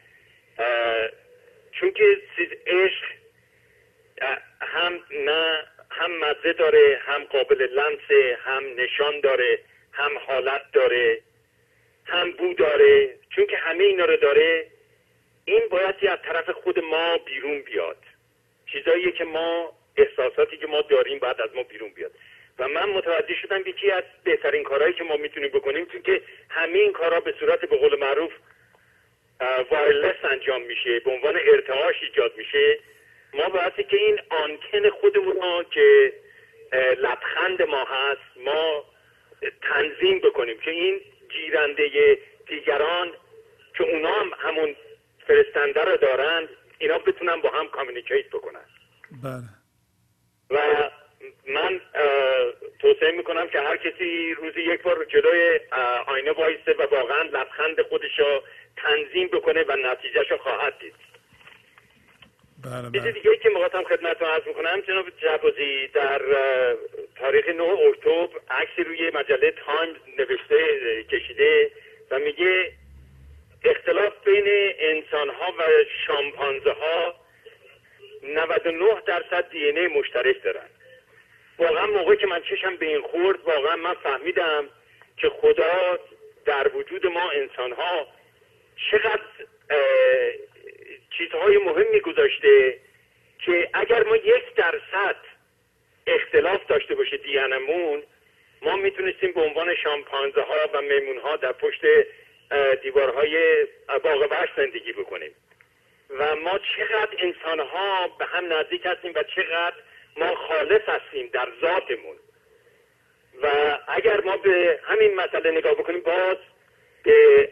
[1.72, 3.04] چون که چیز عشق
[4.60, 9.58] هم نه هم مزه داره هم قابل لمسه هم نشان داره
[9.92, 11.20] هم حالت داره
[12.04, 14.66] هم بو داره چون که همه اینا رو داره.
[15.48, 17.96] این بایدی از طرف خود ما بیرون بیاد.
[18.72, 22.12] چیزاییه که ما احساساتی که ما داریم باید از ما بیرون بیاد.
[22.58, 26.78] و من متوجه شدم یکی از بهترین کارهایی که ما می‌تونیم بکنیم چون که همه
[26.78, 28.32] این کارها به صورت به قول معروف
[29.70, 32.78] وایرلس انجام میشه به عنوان ارتعاش ایجاد میشه.
[33.34, 36.12] ما باید که این آنتن خودمون ها که
[36.98, 38.84] لبخند ما هست ما
[39.62, 40.58] تنظیم بکنیم.
[40.58, 43.12] که این گیرنده دیگران
[43.74, 44.76] که اونا هم همون
[45.26, 48.64] فرستنده رو دارن اینا بتونن با هم کامیونیکیت بکنن.
[49.22, 49.48] بله.
[50.50, 50.90] و
[51.48, 51.80] من
[52.78, 55.60] توصیه می‌کنم که هر کسی روزی یک بار جلوی
[56.06, 58.42] آینه وایسته و واقعا لبخند خودش رو
[58.76, 60.94] تنظیم بکنه و نتیجهش رو خواهد دید.
[62.64, 63.12] بله بله.
[63.12, 66.22] دیگه که می‌خواستم خدمتتون عرض می‌کنم جناب جبازی در
[67.16, 71.70] تاریخ 9 اکتبر عکسی روی مجله تایمز نوشته کشیده
[72.10, 72.72] و میگه
[73.64, 74.44] اختلاف بین
[74.78, 75.62] انسان ها و
[76.06, 77.14] شامپانزه ها
[78.22, 80.68] 99 درصد دی ان مشترک دارن.
[81.58, 84.68] واقعا موقعی که من چشم به این خورد واقعا من فهمیدم
[85.16, 85.98] که خدا
[86.44, 88.06] در وجود ما انسان ها
[88.90, 89.22] چقدر
[91.18, 92.78] چیزهای مهمی گذاشته
[93.38, 95.16] که اگر ما یک درصد
[96.06, 98.02] اختلاف داشته باشه دیانمون
[98.62, 101.80] ما می‌تونستیم به عنوان شامپانزه ها و میمون ها در پشت
[102.82, 103.66] دیوارهای
[104.04, 105.34] باغ وحش زندگی بکنیم.
[106.10, 109.76] و ما چقدر انسان ها به هم نزدیک هستیم و چقدر
[110.16, 112.16] ما خالص هستیم در ذاتمون.
[113.42, 116.36] و اگر ما به همین مسئله نگاه بکنیم باز
[117.04, 117.50] به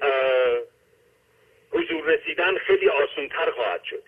[1.70, 4.04] حضور رسیدن خیلی آسونتر خواهد شد.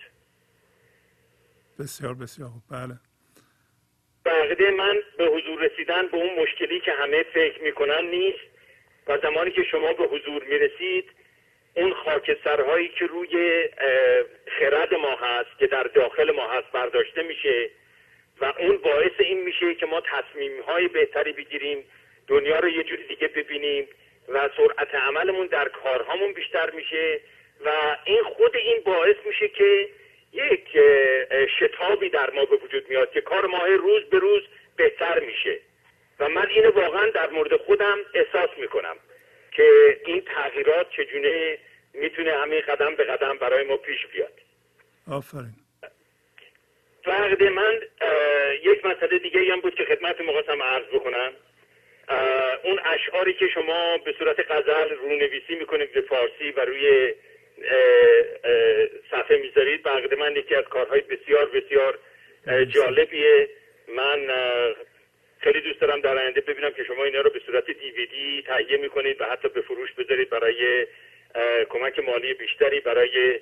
[1.78, 2.62] بسیار بسیار خوب.
[2.70, 2.94] بله.
[4.24, 8.55] بقیده من به حضور رسیدن به اون مشکلی که همه فکر می‌کنن نیست.
[9.06, 11.10] و زمانی که شما به حضور می‌رسید
[11.76, 13.64] اون خاکسترهایی که روی
[14.58, 17.70] خرد ما هست که در داخل ما هست برداشته میشه
[18.40, 21.84] و اون باعث این میشه که ما تصمیم های بهتری بگیریم
[22.28, 23.88] دنیا رو یه جوری دیگه ببینیم
[24.28, 27.20] و سرعت عملمون در کارهامون بیشتر میشه
[27.64, 29.88] و این خود این باعث میشه که
[30.32, 30.78] یک
[31.58, 34.42] شتابی در ما به وجود میاد که کار ما روز به روز
[34.76, 35.58] بهتر میشه.
[36.20, 38.96] و من اینو واقعا در مورد خودم احساس می‌کنم
[39.52, 41.58] که این تغییرات چجونه
[41.94, 44.32] می‌تونه همین قدم به قدم برای ما پیش بیاد.
[45.10, 45.54] آفرین.
[47.04, 47.80] فقد من
[48.62, 51.32] یک مسئله دیگه هم بود که خدمت مقاسم عرض بکنم.
[52.62, 57.14] اون اشعاری که شما به صورت غزل رونویسی می‌کنید به فارسی و روی
[59.10, 61.98] صفحه می‌ذارید بقید من یکی از کارهای بسیار بسیار
[62.64, 63.48] جالبیه.
[63.88, 64.28] من
[65.46, 69.20] خیلی دوست دارم در آینده ببینم که شما اینا رو به صورت دیویدی تهیه می‌کنید
[69.20, 70.86] و حتی به فروش بذارید برای
[71.68, 73.40] کمک مالی بیشتری برای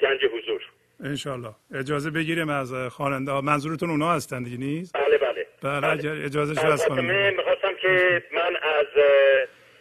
[0.00, 0.62] گنج حضور.
[1.04, 3.40] انشالله اجازه بگیریم از خواننده ها.
[3.40, 5.46] منظورتون اونا هستن دیگه نیست؟ بله بله.
[5.62, 8.86] بله اگر اجازه هست خاتمه خانم می‌خواستم که من از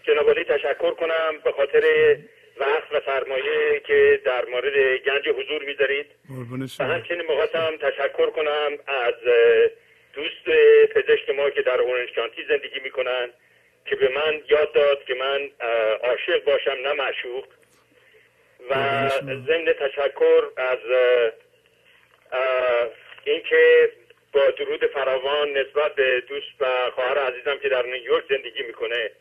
[0.03, 1.83] جناب تشکر کنم به خاطر
[2.59, 6.05] وقت و سرمایه که در مورد گنج حضور می‌ذارید.
[6.79, 9.13] و همچنین می‌خواستم تشکر کنم از
[10.13, 10.49] دوست
[10.89, 13.29] پزشک ما که در اورنج کانتی زندگی می‌کنن
[13.85, 15.49] که به من یاد داد که من
[16.03, 17.45] عاشق باشم نه معشوق
[18.69, 19.09] و.
[19.47, 20.79] ضمن تشکر از
[23.23, 23.91] اینکه
[24.33, 29.11] با درود فراوان نسبت به دوست و خواهر عزیزم که در نیویورک زندگی می‌کنه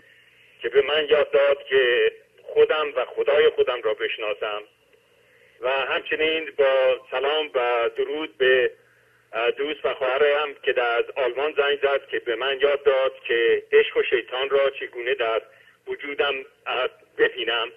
[0.63, 4.63] که به من یاد داد که خودم و خدای خودم را بشناسم
[5.61, 8.71] و همچنین با سلام و درود به
[9.59, 13.63] دوست و خواهرم که در از آلمان زنگ زد که به من یاد داد که
[13.73, 15.43] عشق و شیطان را چگونه در
[15.87, 16.35] وجودم
[17.19, 17.69] ببینم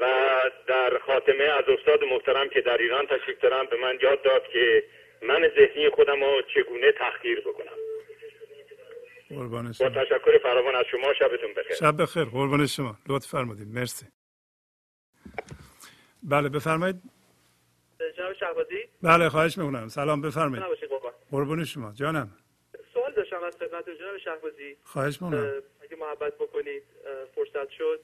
[0.00, 0.06] و
[0.66, 4.84] در خاتمه از استاد محترم که در ایران تشریف دارم به من یاد داد که
[5.22, 7.76] من ذهنی خودم رو چگونه تحقیر بکنم.
[9.28, 9.88] قربان با شما.
[9.88, 11.76] تشکر فراوان از شما شبتون بخیر.
[11.76, 12.96] شب بخیر قربان شما.
[13.08, 13.68] لطف فرمودید.
[13.68, 14.06] مرسی.
[16.22, 17.13] بله بفرمایید.
[18.16, 19.88] جناب شهبازی؟ بله خواهش می‌کنم.
[19.88, 20.64] سلام بفرمایید.
[21.30, 21.92] قربون شما.
[21.92, 22.30] جانم.
[22.94, 24.76] سوال داشتم از خدمت جناب شهبازی.
[24.84, 25.62] خواهش می‌کنم.
[25.82, 26.82] اگه محبت بکنید
[27.34, 28.00] فرصت شد.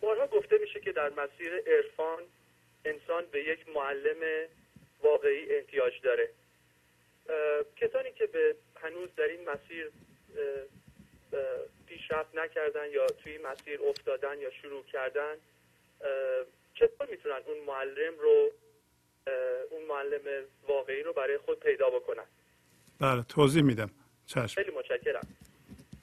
[0.00, 2.22] بارها گفته میشه که در مسیر عرفان
[2.84, 4.46] انسان به یک معلم
[5.02, 6.30] واقعی احتیاج داره.
[7.76, 9.90] کسانی که به هنوز در این مسیر
[11.86, 15.34] پیشرفت نکردن یا توی مسیر افتادن یا شروع کردن
[16.76, 18.50] چطور می‌تونن اون معلم رو
[19.70, 22.26] اون معلم واقعی رو برای خود پیدا بکنن؟
[23.00, 23.90] بله توضیح میدم.
[24.26, 24.62] چشم.
[24.62, 25.36] خیلی متشکرم.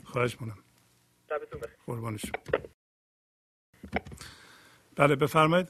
[0.06, 0.64] خواهش می‌کنم.
[1.30, 1.78] شبتون بخیر.
[1.86, 2.32] قربان شما.
[4.96, 5.68] بله بفرمایید.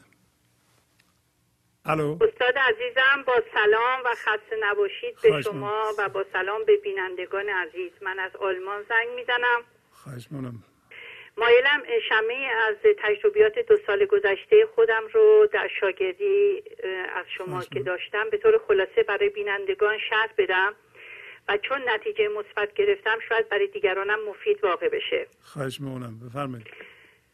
[1.86, 2.18] الو.
[2.22, 7.92] استاد عزیزم با سلام و خسته نباشید به شما و با سلام به بینندگان عزیز.
[8.02, 9.64] من از آلمان زنگ می‌زنم.
[9.92, 10.64] خواهش می‌کنم.
[11.38, 16.64] مایلم شمه از تجربیات دو سال گذشته خودم رو در شاگردی
[17.16, 17.80] از شما خواهش که.
[17.80, 20.76] داشتم به طور خلاصه برای بینندگان شرح بدم
[21.48, 25.28] و چون نتیجه مثبت گرفتم شاید برای دیگرانم مفید واقع بشه.
[25.42, 26.20] خواهش می‌کنم.
[26.30, 26.68] بفرمایید.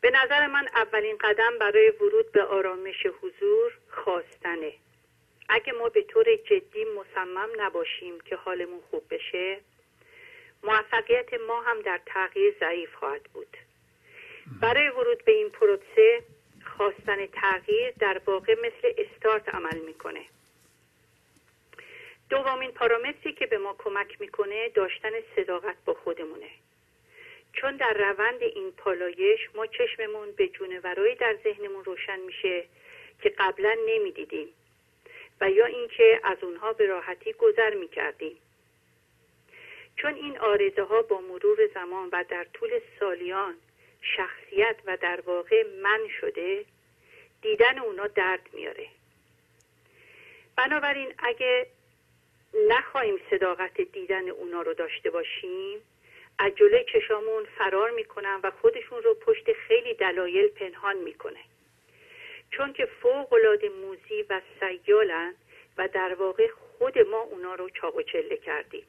[0.02, 4.74] به نظر من اولین قدم برای ورود به آرامش حضور خواستنه.
[5.50, 9.58] اگه ما به طور جدی مصمم نباشیم که حالمون خوب بشه
[10.64, 13.58] موفقیت ما هم در تغییر ضعیف خواهد بود.
[14.62, 16.24] برای ورود به این پروسه
[16.78, 20.26] خواستن تغییر در واقع مثل استارت عمل می‌کنه.
[22.30, 26.50] دومین پارامتری که به ما کمک می‌کنه داشتن صداقت با خودمونه.
[27.54, 32.64] چون در روند این پالایش ما چشممون به جونورایی در ذهنمون روشن میشه
[33.22, 34.48] که قبلا نمی‌دیدیم
[35.42, 38.38] و یا اینکه از اونها به راحتی گذر می‌کردیم.
[39.96, 43.56] چون این آرزه ها با مرور زمان و در طول سالیان
[44.02, 46.66] شخصیت و در واقع من شده
[47.42, 48.88] دیدن اونا درد میاره.
[50.56, 51.68] بنابراین اگه
[52.68, 55.82] نخواهیم صداقت دیدن اونا رو داشته باشیم
[56.40, 61.40] از جلوی چشامون فرار می‌کنن و خودشون رو پشت خیلی دلایل پنهان می‌کنه.
[62.52, 65.36] چون که فوق العاده موزی و سیالن
[65.78, 68.84] و در واقع خود ما اونا رو چاق و چله کردیم.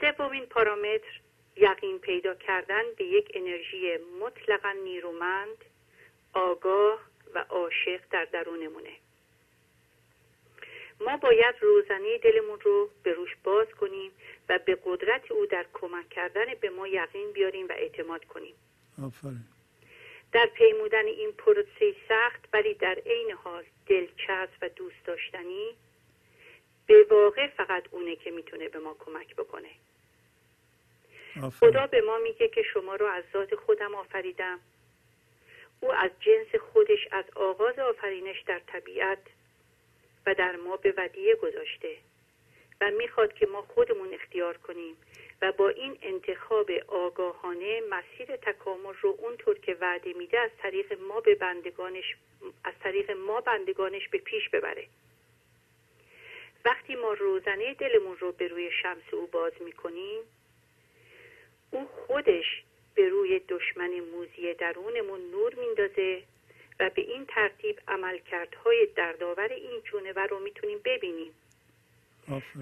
[0.00, 1.20] سومین پارامتر
[1.56, 5.64] یقین پیدا کردن به یک انرژی مطلقا نیرومند
[6.32, 7.00] آگاه
[7.34, 8.92] و عاشق در درونمونه.
[11.00, 14.10] ما باید روزنه دلمون رو به روش باز کنیم
[14.48, 18.54] و به قدرت او در کمک کردن به ما یقین بیاریم و اعتماد کنیم.
[19.02, 19.44] آفرین.
[20.32, 25.74] در پیمودن این پروسه سخت ولی در عین حال دلچسب و دوست داشتنی
[26.86, 29.70] به واقع فقط اونه که می‌تونه به ما کمک بکنه.
[31.60, 34.60] خدا به ما میگه که شما رو از ذات خودم آفریدم.
[35.80, 39.18] او از جنس خودش از آغاز آفرینش در طبیعت
[40.26, 41.96] و در ما به ودیه گذاشته
[42.80, 44.96] و می‌خواد که ما خودمون اختیار کنیم
[45.42, 51.20] و با این انتخاب آگاهانه مسیر تکامل رو اونطور که وعده میده از طریق ما
[51.20, 52.16] به بندگانش
[52.64, 54.86] از طریق ما بندگانش به پیش ببره.
[56.64, 60.22] وقتی ما روزنه دلمون رو به روی شمس او باز می‌کنیم
[61.74, 62.62] او خودش
[62.94, 66.22] به روی دشمن موزی درونمون نور میندازه
[66.80, 71.32] و به این ترتیب عملکردهای دردآور این جونور رو می‌تونیم ببینیم.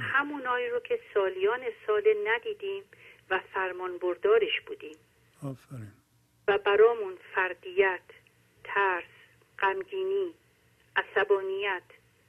[0.01, 2.83] همونایی رو که سالیان سال ندیدیم
[3.31, 4.97] و فرمان بردارش بودیم.
[5.43, 5.93] آفرین.
[6.49, 8.01] و برامون فردیت
[8.65, 9.05] ترس
[9.59, 10.35] غمگینی
[10.97, 11.83] عصبانیت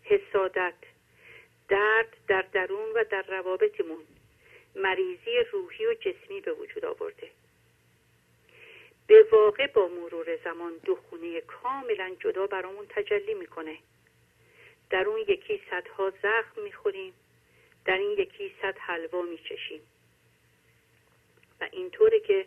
[0.03, 0.73] حسادت
[1.69, 4.03] درد در درون و در روابطمون
[4.75, 7.29] مریضی روحی و جسمی به وجود آورده.
[9.07, 13.77] به واقع با مرور زمان دو خونه کاملا جدا برامون تجلی می‌کنه.
[14.89, 17.13] در اون یکی صدها زخم می‌خوریم
[17.85, 19.81] در این یکی صد حلوا میچشیم.
[21.61, 22.45] و اینطوره که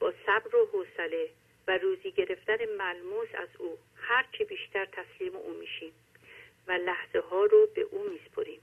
[0.00, 1.30] با صبر و حوصله
[1.66, 5.92] و روزی گرفتن ملموس از او هرچی بیشتر تسلیم او میشیم
[6.66, 8.60] و لحظه ها رو به او میسپریم.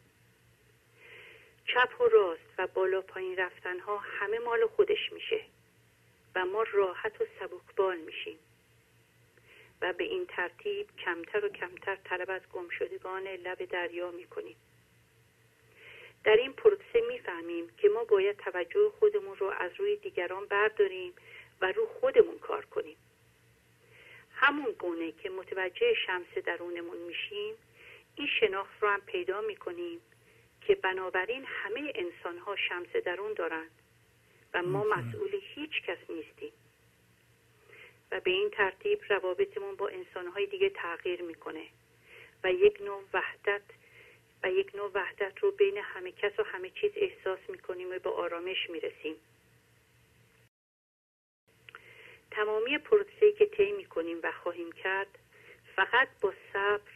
[1.68, 5.42] چپ و راست و بالا پایین رفتن ها همه مال خودش میشه
[6.36, 8.40] و ما راحت و سبکبال میشیم.
[9.82, 14.56] و به این ترتیب کمتر و کمتر طلب از گمشدگان لب دریا می‌کنیم.
[16.24, 21.14] در این پروسه می‌فهمیم که ما باید توجه خودمون رو از روی دیگران برداریم
[21.62, 22.98] و رو خودمون کار کنیم.
[24.34, 27.56] همون گونه که متوجه شمس درونمون میشیم
[28.16, 30.02] این شناخت رو هم پیدا می‌کنیم
[30.68, 33.72] که بنابراین همه انسان ها شمس درون دارند
[34.54, 36.52] و ما مسئول هیچ کس نیستیم.
[38.12, 41.68] و به این ترتیب روابطمون با انسانهای دیگه تغییر می‌کنه
[42.44, 43.62] و یک نوع وحدت
[44.44, 48.10] و یک نوع وحدت رو بین همه کس و همه چیز احساس می‌کنیم و به
[48.10, 49.16] آرامش می‌رسیم.
[52.32, 55.20] تمامی پروسه‌ای که طی می‌کنیم و خواهیم کرد
[55.76, 56.92] فقط با صبر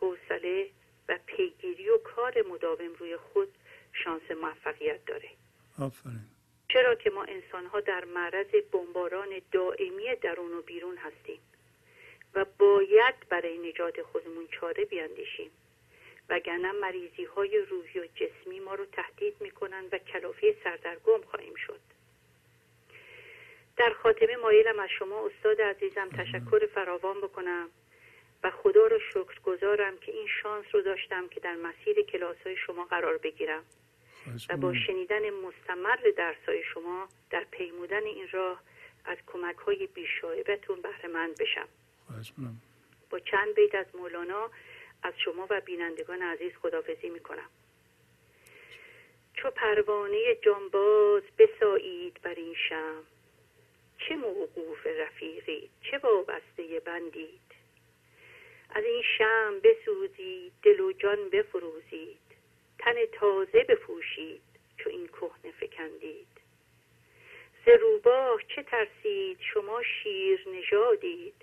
[0.00, 0.70] حوصله
[1.10, 3.48] و پیگیری و کار مداوم روی خود
[3.92, 5.28] شانس موفقیت داره.
[5.78, 6.20] آفرین.
[6.68, 11.40] چرا که ما انسان ها در معرض بمباران دائمی درون و بیرون هستیم
[12.34, 15.50] و باید برای نجات خودمون چاره بیاندیشیم.
[16.28, 21.80] وگرنه مریضی های روحی و جسمی ما رو تهدید می‌کنن و کلافی سردرگم خواهیم شد.
[23.76, 27.68] در خاتمه مایلم از شما استاد عزیزم تشکر فراوان بکنم.
[28.42, 32.56] و خدا رو شکر گذارم که این شانس رو داشتم که در مسیر کلاس های
[32.56, 33.64] شما قرار بگیرم.
[34.48, 38.62] و با شنیدن مستمر درس های شما در پیمودن این راه
[39.04, 41.68] از کمک های بیشایبتون بهره مند بشم
[43.10, 44.50] با چند بیت از مولانا
[45.02, 47.48] از شما و بینندگان عزیز خدافزی می‌کنم.
[49.34, 53.02] چو پروانه جانباز بسایید بر این شم
[53.98, 57.49] چه موقوف رفیقید چه وابسته بندید
[58.70, 62.18] از این شم بسوزید دل و جان بفروزید.
[62.78, 64.42] تن تازه بپوشید
[64.76, 66.26] چو این کهنه فکندید.
[67.66, 67.68] ز
[68.48, 71.34] چه ترسید؟ شما شیر نژادید.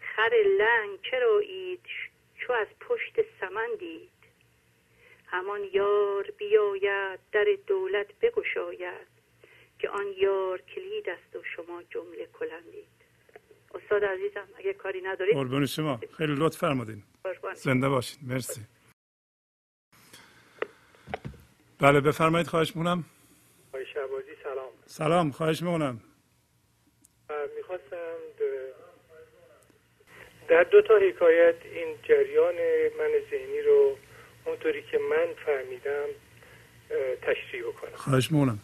[0.00, 1.80] خر لنگ چرایید
[2.38, 4.10] چو از پشت سمن دید
[5.26, 9.08] همان یار بیاید در دولت بگشاید
[9.78, 13.01] که آن یار کلید است و شما جمله کلندید.
[13.74, 15.34] استاد عزیزم اگه کاری ندارید.
[15.34, 16.00] قربان شما.
[16.16, 17.02] خیلی لطف فرمودین.
[17.54, 18.60] زنده باشید مرسی.
[21.80, 23.04] بله بفرمایید خواهش مونم
[23.94, 24.68] شعبازی سلام.
[24.86, 26.00] سلام خواهش می‌کنم.
[27.56, 28.16] می‌خواستم
[30.48, 32.54] در دو تا حکایت این جریان
[32.98, 33.98] من ذهنی رو
[34.44, 36.08] اونطوری که من فهمیدم
[37.22, 37.96] تشریح بکنم.
[37.96, 38.58] خواهش می‌کنم.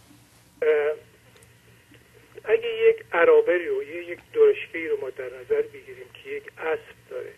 [2.44, 7.32] اگه یک عرابری رو یک درشکه رو ما در نظر بگیریم که یک اسب داره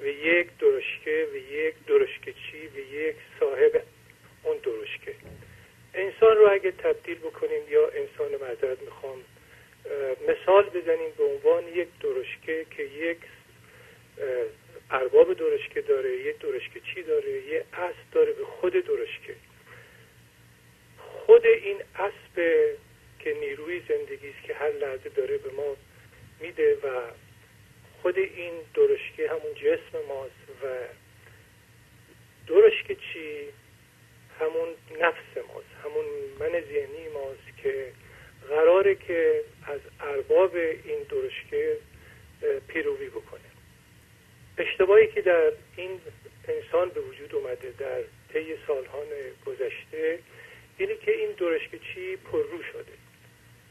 [0.00, 3.82] و یک درشکه و یک درشکه چی و یک صاحب
[4.42, 5.14] اون درشکه.
[5.94, 9.24] انسان رو اگه تبدیل بکنیم یا انسان معذرت می‌خوام
[10.28, 13.18] مثال بزنیم به عنوان یک درشکه که یک
[14.90, 19.34] ارباب درشکه داره یک درشکه چی داره یه اسب داره به خود درشکه.
[20.98, 22.42] خود این اسب
[23.18, 25.76] که نیروی زندگی است که هر لحظه داره به ما
[26.40, 27.00] میده و
[28.02, 30.66] خود این درشکه همون جسم ماست و
[32.48, 33.48] درشکه چی؟
[34.40, 34.68] همون
[35.00, 36.04] نفس ماست همون
[36.40, 37.92] من ذهنی ماست که
[38.48, 41.78] قراره که از ارباب این درشکه
[42.68, 43.40] پیروی بکنه.
[44.58, 46.00] اشتباهی که در این
[46.48, 48.02] انسان به وجود اومده در
[48.32, 49.06] طی سالهان
[49.46, 50.18] گذشته
[50.78, 53.07] اینه که این درشکه چی؟ پررو شده.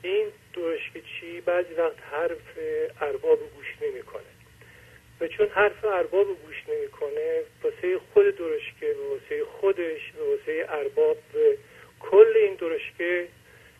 [0.02, 2.58] این درشکه چی بعضی وقت حرف
[3.02, 4.24] ارباب گوش نمی‌کنه.
[5.22, 11.18] و چون حرف ارباب گوش نمی‌کنه واسه خود درشکه و واسه خودش و واسه ارباب
[12.00, 13.28] کل این درشکه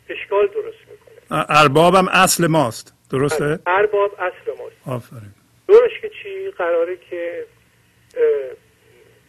[0.10, 1.46] اشکال درست می‌کنه.
[1.50, 2.94] اربابم اصل ماست.
[3.12, 4.76] درسته؟ ارباب اصل ماست.
[4.88, 5.34] آفرین.
[5.68, 7.46] درشکه چی قراره که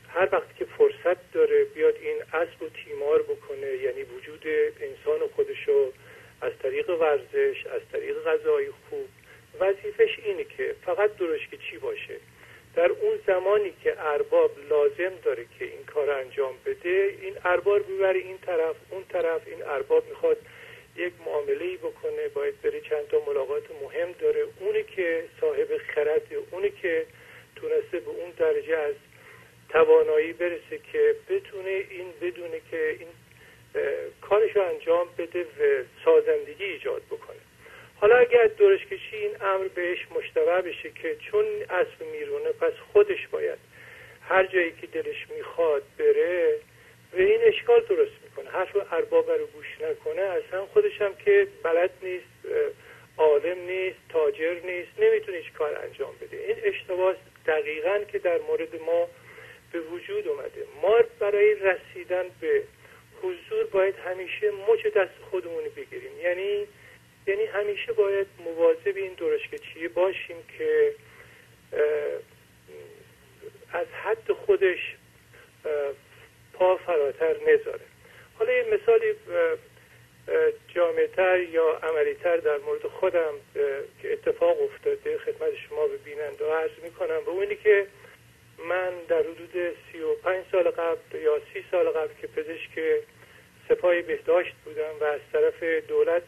[0.08, 4.44] هر وقت که فرصت داره بیاد این اسب و تیمار بکنه یعنی وجود
[4.80, 5.92] انسان و خودشو
[6.40, 9.08] از طریق ورزش از طریق غذای خوب.
[9.60, 12.16] وظیفش اینه که فقط درشکه چی باشه.
[12.74, 18.18] در اون زمانی که ارباب لازم داره که این کار انجام بده این ارباب ببره
[18.18, 20.36] این طرف اون طرف این ارباب می‌خواد
[20.96, 24.46] یک معامله ای بکنه باید بره چند تا ملاقات مهم داره.
[24.60, 27.06] اونی که صاحب خرد اونی که
[27.56, 28.94] تونسته به اون درجه از
[29.68, 33.08] توانایی برسه که بتونه این بدونه که این
[34.20, 37.36] کارش رو انجام بده و سازندگی ایجاد بکنه.
[38.00, 43.58] حالا اگر درشکشی این امر بهش مشتبه بشه که چون اسب میرونه پس خودش باید
[44.28, 46.58] هر جایی که دلش می‌خواد بره
[47.12, 48.50] و این اشکال درست می‌کنه.
[48.50, 52.24] حرف ارباب رو گوش نکنه اصلا خودش هم که بلد نیست
[53.18, 56.36] عالم نیست تاجر نیست نمی‌تونه هیچ کار انجام بده.
[56.36, 57.16] این اشتباه
[57.46, 59.08] دقیقا که در مورد ما
[59.72, 60.64] به وجود اومده.
[60.82, 62.62] ما برای رسیدن به
[63.22, 66.20] حضور باید همیشه مچ دست خودمون بگیریم.
[66.22, 66.66] یعنی
[67.26, 70.94] یعنی همیشه باید مواظب این درشکچیه باشیم که
[73.72, 74.96] از حد خودش
[76.52, 77.84] پا فراتر نذاره.
[78.38, 79.14] حالا یه مثالی
[80.74, 83.32] جامعتر یا عملیتر در مورد خودم
[84.02, 87.22] که اتفاق افتاده خدمت شما به بیننده عرض می‌کنم.
[87.26, 87.86] و اونی که
[88.58, 93.02] من در حدود سی و پنج سال قبل یا سی سال قبل که پزشک
[93.68, 96.22] سپاه بهداشت بودم و از طرف دولت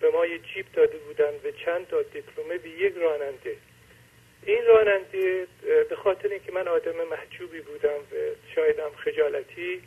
[0.00, 3.56] به ما یه جیب داده بودن به چند تا دیپلمه به یک راننده.
[4.46, 5.46] این راننده
[5.88, 8.14] به خاطر اینکه من آدم محجوبی بودم و
[8.54, 9.82] شایدم خجالتی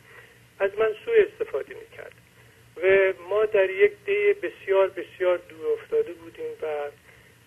[0.58, 2.12] از من سوء استفاده می‌کرد.
[2.76, 6.66] و ما در یک دی بسیار بسیار دور افتاده بودیم و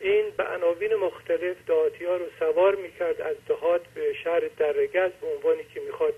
[0.06, 5.28] این به عناوین مختلف دهاتی ها رو سوار می‌کرد از دهات به شهر درگز به
[5.28, 6.14] عنوانی که می‌خواد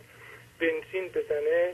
[0.60, 1.74] بنزین بزنه.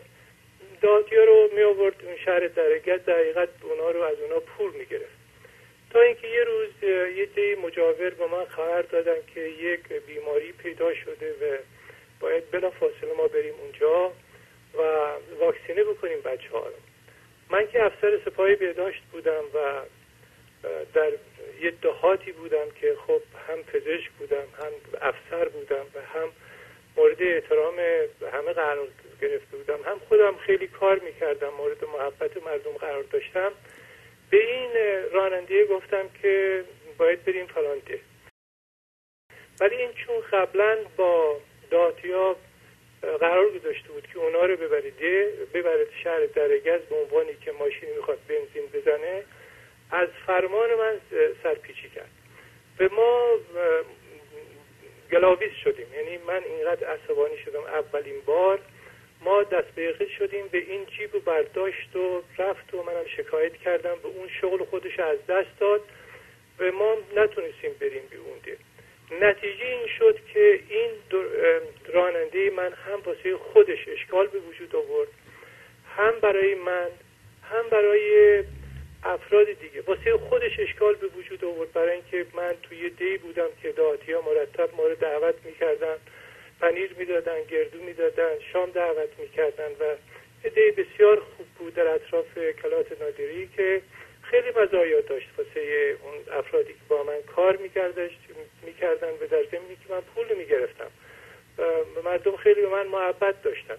[0.81, 4.71] دهاتی ها رو می آورد اون شهر درگز در حقیقت اونا رو از اونا پول
[4.71, 5.23] می‌گرفت.
[5.91, 6.83] تا اینکه یه روز
[7.17, 11.57] یه دی مجاور به من خبر دادن که یک بیماری پیدا شده و
[12.19, 14.11] باید بلا فاصله ما بریم اونجا
[14.77, 14.81] و
[15.39, 16.75] واکسینه بکنیم بچه ها رو.
[17.49, 19.81] من که افسر سپاهی بهداشت بودم و
[20.93, 21.11] در
[21.63, 26.29] یه دهاتی بودم که خب هم پزشک بودم هم افسر بودم و هم
[26.97, 27.75] مورد احترام
[28.33, 28.87] همه قرار
[29.21, 29.79] گرفته بودم.
[29.85, 33.51] هم خودم خیلی کار می‌کردم مورد محبت مردم قرار داشتم.
[34.29, 34.71] به این
[35.11, 36.63] راننده گفتم که
[36.97, 37.99] باید بریم فلانته.
[39.59, 41.39] ولی این چون قبلا با
[41.71, 42.35] داتیا
[43.19, 48.19] قرار گذاشته بود که اونا رو ببریده ببرد شهر درگز به عنوانی که ماشین می‌خواد
[48.27, 49.23] بنزین بزنه
[49.93, 50.99] از فرمان من
[51.43, 52.09] سرپیچی کرد.
[52.77, 53.37] به ما
[55.11, 55.87] گلاویز شدیم.
[55.93, 57.59] یعنی من اینقدر عصبانی شدم.
[57.59, 58.59] اولین بار
[59.21, 63.95] ما دست به شدیم به این جیب و برداشت و رفت و منم شکایت کردم.
[64.03, 65.81] به اون شغل خودش از دست داد.
[66.59, 68.03] و ما نتونستیم بریم
[68.43, 68.57] دیر.
[69.21, 70.91] نتیجه این شد که این
[71.93, 75.07] راننده من هم واسه خودش اشکال به وجود آورد
[75.97, 76.87] هم برای من
[77.51, 78.43] هم برای
[79.05, 79.81] افراد دیگه.
[79.81, 81.71] واسه خودش اشکال به وجود آورد.
[81.73, 85.95] برای اینکه من توی دی بودم که داعتی ها مرتب ما رو دعوت می‌کردن
[86.61, 89.95] پنیر می‌دادن گردو می‌دادن شام دعوت می‌کردن و
[90.49, 93.81] دی بسیار خوب بود در اطراف کلات نادری که
[94.21, 99.93] خیلی مزایا داشت واسه اون افرادی که با من کار می‌کردن و در زمینی که
[99.93, 100.91] من پول می‌گرفتم.
[102.05, 103.77] مردم خیلی به من محبت داشتن.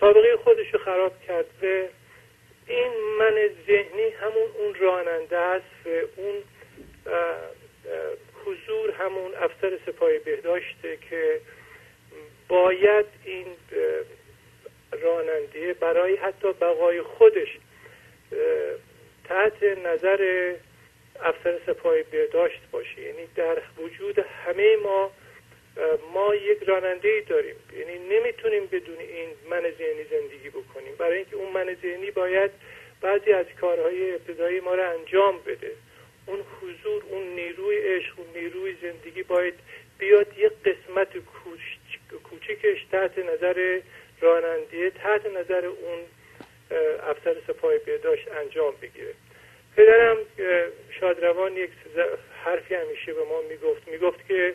[0.00, 1.66] سابقه خودش رو خراب کرد و
[2.66, 6.42] این من ذهنی همون اون راننده است و اون
[8.44, 11.40] حضور همون افسر سپاه بهداشته که
[12.48, 13.46] باید این
[15.02, 17.58] راننده برای حتی بقای خودش
[19.24, 20.54] تحت نظر
[21.22, 23.00] افسر سپاه بهداشت باشه.
[23.00, 25.10] یعنی در وجود همه ما
[26.12, 27.56] ما یک راننده ای داریم.
[27.78, 30.94] یعنی نمی‌تونیم بدون این من ذهنی زندگی بکنیم.
[30.98, 32.50] برای اینکه اون من ذهنی باید
[33.00, 35.72] بعضی از کارهای ابتدایی ما رو انجام بده.
[36.26, 39.54] اون حضور اون نیروی عشق اون نیروی زندگی باید
[39.98, 41.08] بیاد یک قسمت
[42.24, 43.80] کوچکش تحت نظر
[44.20, 45.98] راننده تحت نظر اون
[47.02, 49.14] افسر سپاه بهداشت انجام بگیره.
[49.76, 50.16] پدرم
[51.00, 51.70] شادروان یک
[52.44, 53.88] حرفی همیشه به ما می‌گفت.
[53.88, 54.54] می‌گفت که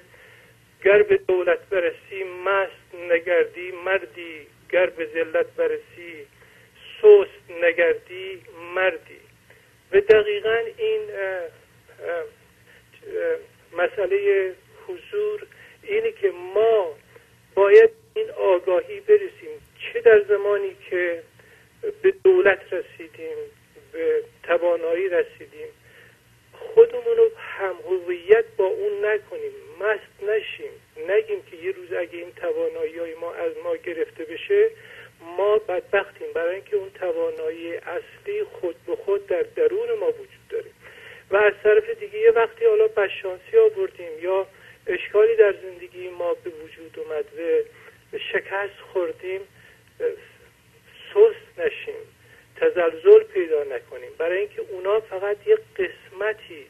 [0.84, 4.48] گر به دولت برسی مست نگردی مردی.
[4.70, 6.28] گر به ذلت برسی
[7.02, 8.42] سست نگردی
[8.76, 9.20] مردی.
[9.92, 11.02] و دقیقا این
[13.78, 14.54] مسئله
[14.88, 15.48] حضور
[15.84, 16.96] اینه که ما
[17.56, 19.62] باید این آگاهی برسیم.
[19.80, 21.24] چه در زمانی که
[22.02, 23.38] به دولت رسیدیم
[23.92, 25.68] به توانایی رسیدیم.
[26.74, 29.52] خودمون رو هم هویت با اون نکنیم.
[29.80, 30.72] مست نشیم.
[31.10, 34.70] نگیم که یه روز اگه این توانایی های ما از ما گرفته بشه
[35.38, 36.28] ما بدبختیم.
[36.34, 40.72] برای اینکه اون توانایی اصلی خود به خود در درون ما وجود داره.
[41.32, 44.48] و از طرف دیگه یه وقتی حالا بشانسی آوردیم یا
[44.88, 47.26] اشکالی در زندگی ما به وجود اومد
[48.14, 49.42] و شکست خوردیم
[51.14, 52.21] سست نشیم.
[52.62, 54.12] تزلزل پیدا نکنیم.
[54.18, 56.66] برای اینکه اونا فقط یک قسمتی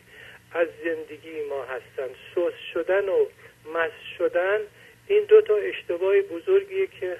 [0.54, 2.10] از زندگی ما هستن.
[2.36, 3.26] سوس شدن و
[3.74, 4.60] مس شدن
[5.08, 7.18] این دو تا اشتباه بزرگیه که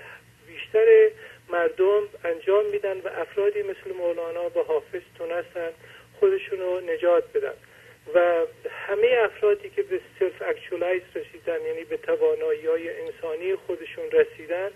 [0.48, 1.10] بیشتر
[1.50, 5.72] مردم انجام میدن و افرادی مثل مولانا و حافظ تونستن
[6.20, 7.54] خودشون رو نجات بدن.
[8.16, 8.46] و
[8.88, 14.70] همه افرادی که به self-actualize رسیدن یعنی به توانایی های انسانی خودشون رسیدن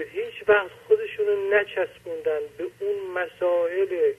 [0.00, 4.12] هیچ وقت خودشون رو نچسبوندن به اون مسائل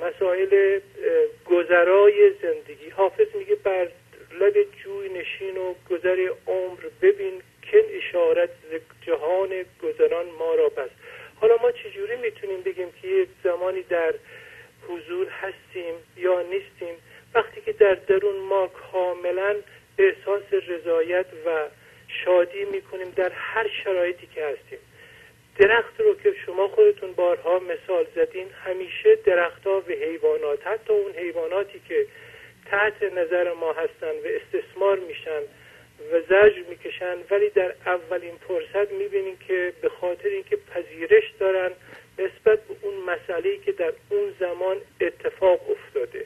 [0.00, 0.80] مسائل
[1.46, 2.88] گذرای زندگی.
[2.88, 3.88] حافظ میگه بر
[4.40, 7.42] لب جوی نشین و گذر عمر ببین
[7.72, 8.50] کن اشارت
[9.06, 10.88] جهان گذران ما را پس
[11.40, 14.14] حالا ما چجوری می‌تونیم بگیم که یه زمانی در
[14.88, 16.94] حضور هستیم یا نیستیم؟
[17.34, 19.56] وقتی که در درون ما کاملا
[19.98, 21.68] احساس رضایت و
[22.24, 24.78] شادی می‌کنیم در هر شرایطی که هستیم.
[25.58, 31.80] درخت رو که شما خودتون بارها مثال زدین همیشه درختها و حیوانات حتی اون حیواناتی
[31.88, 32.06] که
[32.70, 35.40] تحت نظر ما هستن و استثمار میشن
[36.12, 41.70] و زجر می‌کشن ولی در اولین فرصت می‌بینیم که به خاطر اینکه پذیرش دارن
[42.18, 46.24] نسبت به اون مسئله که در اون زمان اتفاق افتاده.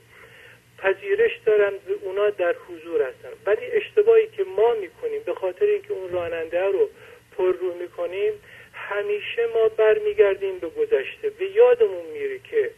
[0.84, 3.28] پذیرش دارن و اونا در حضور هستن.
[3.46, 6.90] ولی اشتباهی که ما می‌کنیم به خاطر اینکه اون راننده رو
[7.36, 8.32] پر رو می‌کنیم
[8.74, 11.28] همیشه ما برمیگردیم به گذشته.
[11.40, 12.70] و یادمون میره که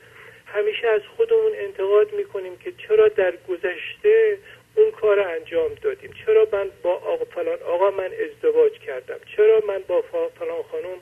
[0.47, 4.39] همیشه از خودمون انتقاد می‌کنیم که چرا در گذشته
[4.75, 6.11] اون کار انجام دادیم.
[6.27, 9.19] چرا من با آقا فلان آقا من ازدواج کردم.
[9.37, 10.03] چرا من با
[10.39, 10.99] فلان خانم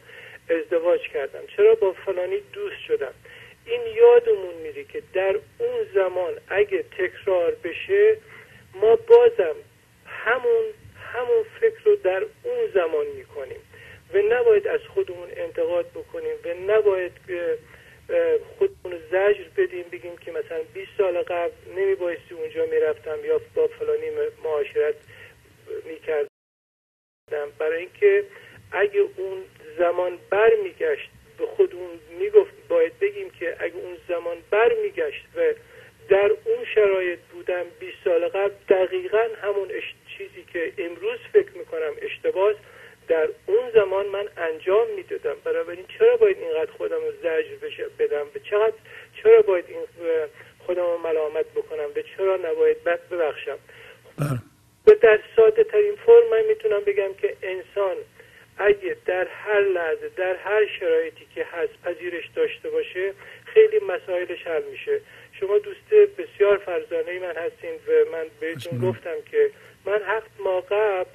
[0.51, 1.47] ازدواج کردم.
[1.57, 3.15] چرا با فلانی دوست شدم.
[3.67, 8.17] این یادمون میره که در اون زمان اگه تکرار بشه
[8.75, 9.55] ما بازم
[10.07, 10.65] همون
[11.15, 13.61] همون فکر رو در اون زمان می‌کنیم.
[14.15, 17.13] و نباید از خودمون انتقاد بکنیم و نباید
[18.59, 24.11] خودمون زجر بدیم بگیم که مثلا 20 سال قبل نمیبایستی اونجا می‌رفتم یا با فلانی
[24.45, 24.95] معاشرت
[25.85, 26.29] می‌کردم.
[27.59, 28.25] برای اینکه
[28.73, 29.45] اگه اون
[29.79, 35.41] زمان برمیگشت به خودمون می‌گفت باید بگیم که اگه اون زمان برمیگشت و
[36.09, 39.69] در اون شرایط بودم 20 سال قبل دقیقا همون
[40.19, 42.57] چیزی که امروز فکر می‌کنم اشتباس
[43.09, 45.37] در اون زمان من انجام می‌دادم.
[45.45, 48.75] بنابراین چرا باید اینقدر خودم رو زجر بدم؟ به چقدر
[49.23, 49.81] چرا باید این
[50.67, 53.59] خودم رو ملامت بکنم؟ به چرا نباید؟ بد ببخشم.
[54.19, 54.39] بله.
[54.85, 57.97] به در ساده ترین فرم من می‌تونم بگم که انسان
[58.59, 63.13] اگه در هر لحظه در هر شرایطی که هست پذیرش داشته باشه
[63.45, 65.01] خیلی مسائلش حل میشه.
[65.41, 69.51] شما دوست بسیار فرزانه من هستین و من بهتون گفتم که
[69.85, 71.11] من هفت ماه قبل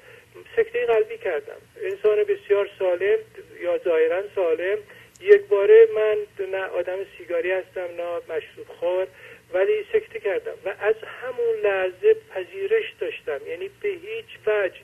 [0.55, 1.61] سکته قلبی کردم.
[1.83, 3.17] انسان بسیار سالم
[3.61, 4.77] یا ظاهرا سالم.
[5.21, 9.07] یک باره من نه آدم سیگاری هستم نه مشروب خور
[9.53, 10.53] ولی سکته کردم.
[10.65, 13.47] و از همون لحظه پذیرش داشتم.
[13.47, 14.79] یعنی به هیچ وجه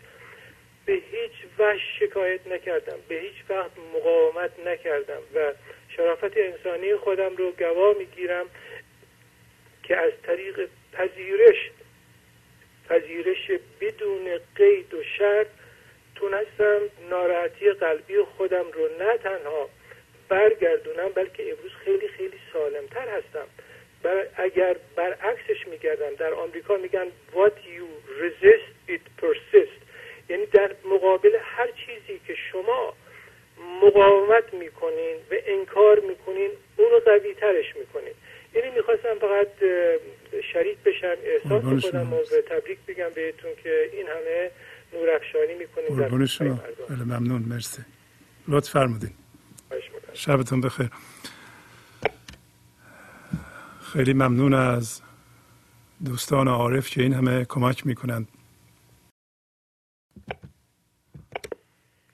[0.86, 5.54] به هیچ وجه شکایت نکردم به هیچ وقت مقاومت نکردم و
[5.90, 8.46] شرافت انسانی خودم رو گواه می‌گیرم
[9.84, 11.72] که از طریق پذیرش
[12.90, 15.48] پذیرش بدون قید و شرط
[16.16, 16.80] تونستم
[17.10, 19.70] ناراحتی قلبی خودم رو نه تنها
[20.30, 23.48] برگردونم بلکه امروز خیلی خیلی سالمتر هستم.
[24.04, 27.88] بر اگر برعکسش میگردم در آمریکا میگن what you
[28.22, 29.85] resist it persist
[30.30, 32.94] یعنی در مقابل هر چیزی که شما
[33.84, 38.14] مقاومت می‌کنین و انکار می‌کنین اون قوی ترش می‌کنین.
[38.56, 39.48] یعنی می‌خواستم فقط
[40.54, 42.18] شریک بشم احساس خودم و
[42.50, 44.52] تبریک بگم بهتون که این همه
[44.94, 46.60] نور افشانی می‌کنیم قربان شما.
[46.90, 47.42] بله ممنون.
[47.42, 47.82] مرسی.
[48.48, 49.12] لطف فرمودین.
[50.14, 50.90] شبتون بخیر.
[53.94, 55.02] خیلی ممنون از
[56.06, 58.28] دوستان عارف که این همه کمک می‌کنند.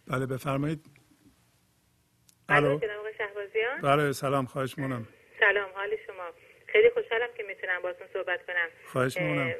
[0.08, 0.86] بله بفرمایید.
[2.50, 2.80] الو.
[3.84, 5.08] بله سلام خواهش مونم.
[5.40, 6.32] سلام حال شما.
[6.68, 8.70] خیلی خوشحالم که می‌تونم باتون صحبت کنم.
[8.86, 9.54] خواهش مونم.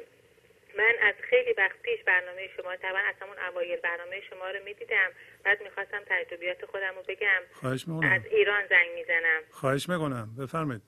[0.78, 5.10] من از خیلی وقت پیش برنامه شما طبعا از همون اوایل برنامه شما رو می‌دیدم.
[5.44, 7.42] بعد می‌خواستم تجربیات خودم رو بگم.
[7.52, 9.42] خواهش از ایران زنگ می‌زنم.
[9.50, 10.36] خواهش می‌کنم.
[10.38, 10.82] بفرمایید.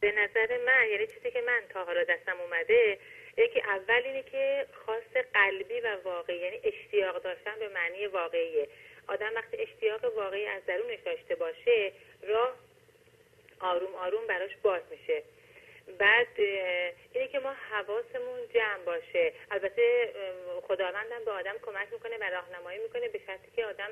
[0.00, 2.98] به نظر من یعنی چیزی که من تا حالا دستم اومده
[3.36, 8.68] یکی اول اینه که خواست قلبی و واقعی یعنی اشتیاق داشتن به معنی واقعیه.
[9.08, 12.54] آدم وقتی اشتیاق واقعی از درونش داشته باشه راه
[13.60, 15.22] آروم آروم براش باز میشه.
[15.98, 16.26] بعد
[17.12, 19.32] اینه که ما حواسمون جمع باشه.
[19.50, 20.12] البته
[20.68, 23.90] خداوندم به آدم کمک می‌کنه و راهنمایی می‌کنه به شرطی که آدم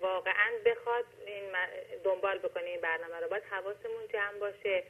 [0.00, 1.52] واقعا بخواد این
[2.04, 3.28] دنبال بکنه این برنامه رو.
[3.28, 4.82] باید حواسمون جمع باشه.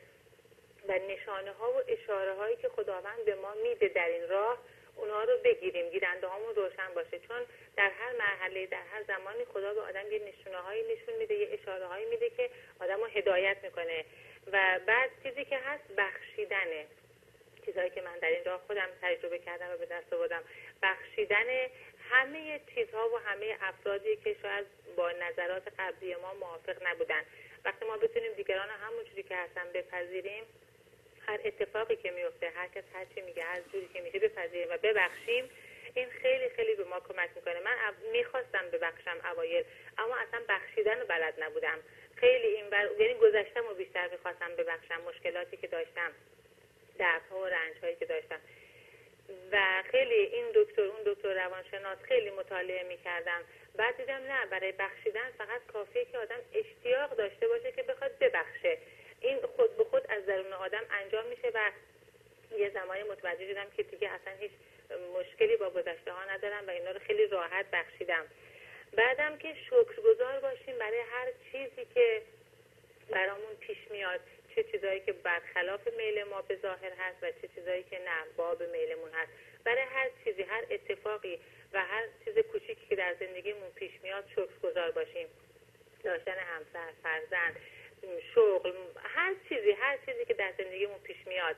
[0.88, 4.58] و نشانه ها و اشاره هایی که خداوند به ما میده در این راه
[4.96, 5.90] اونها رو بگیریم.
[5.90, 7.18] گیرنده هامون روشن باشه.
[7.18, 7.40] چون
[7.76, 11.48] در هر مرحله در هر زمانی خدا به آدم یه نشونه هایی نشون میده یه
[11.52, 14.04] اشاره هایی میده که آدم رو هدایت می‌کنه.
[14.52, 16.86] و بعد چیزی که هست بخشیدنه.
[17.66, 20.42] چیزهایی که من در این راه خودم تجربه کردم و به دست آوردم.
[20.82, 21.46] بخشیدن
[22.10, 24.66] همه چیزها و همه افرادی که شاید
[24.96, 27.22] با نظرات قبلی ما موافق نبودن.
[27.64, 30.44] وقتی ما بتونیم دیگران همونجوری که هستن بپذیریم
[31.28, 34.76] هر اتفاقی که میفته هر کس هر چی میگه هر جوری که میشه بپذیریم و
[34.82, 35.50] ببخشیم.
[35.94, 37.60] این خیلی خیلی به ما کمک می‌کنه.
[37.60, 37.76] من
[38.12, 39.64] می‌خواستم ببخشم اوایل
[39.98, 41.78] اما اصلا بخشیدن بلد نبودم.
[42.16, 42.88] خیلی این بر...
[42.98, 46.12] یعنی گذشتم و بیشتر می‌خواستم ببخشم مشکلاتی که داشتم
[46.98, 48.40] دردها و رنج هایی که داشتم.
[49.52, 53.44] و خیلی این دکتر اون دکتر روانشناس خیلی مطالعه می‌کردم.
[53.76, 58.78] بعد دیدم نه برای بخشیدن فقط کافیه که آدم اشتیاق داشته باشه که بخواد ببخشه.
[59.20, 61.70] این خود به خود از درون آدم انجام میشه و
[62.58, 64.50] یه زمانی متوجه شدم که دیگه اصلا هیچ
[65.18, 68.26] مشکلی با گذشته ها ندارم و اینا رو خیلی راحت بخشیدم.
[68.92, 72.22] بعدم که شکرگزار باشیم برای هر چیزی که
[73.10, 74.20] برامون پیش میاد
[74.54, 78.62] چه چیزایی که برخلاف میل ما به ظاهر هست و چه چیزایی که نه باب
[78.62, 79.32] میلمون هست.
[79.64, 81.38] برای هر چیزی هر اتفاقی
[81.72, 85.28] و هر چیز کوچیکی که در زندگیمون پیش میاد شکرگزار باشیم.
[86.04, 87.56] داشتن همسر فرزند.
[88.34, 88.72] شغل
[89.04, 91.56] هر چیزی هر چیزی که در زندگیمون پیش میاد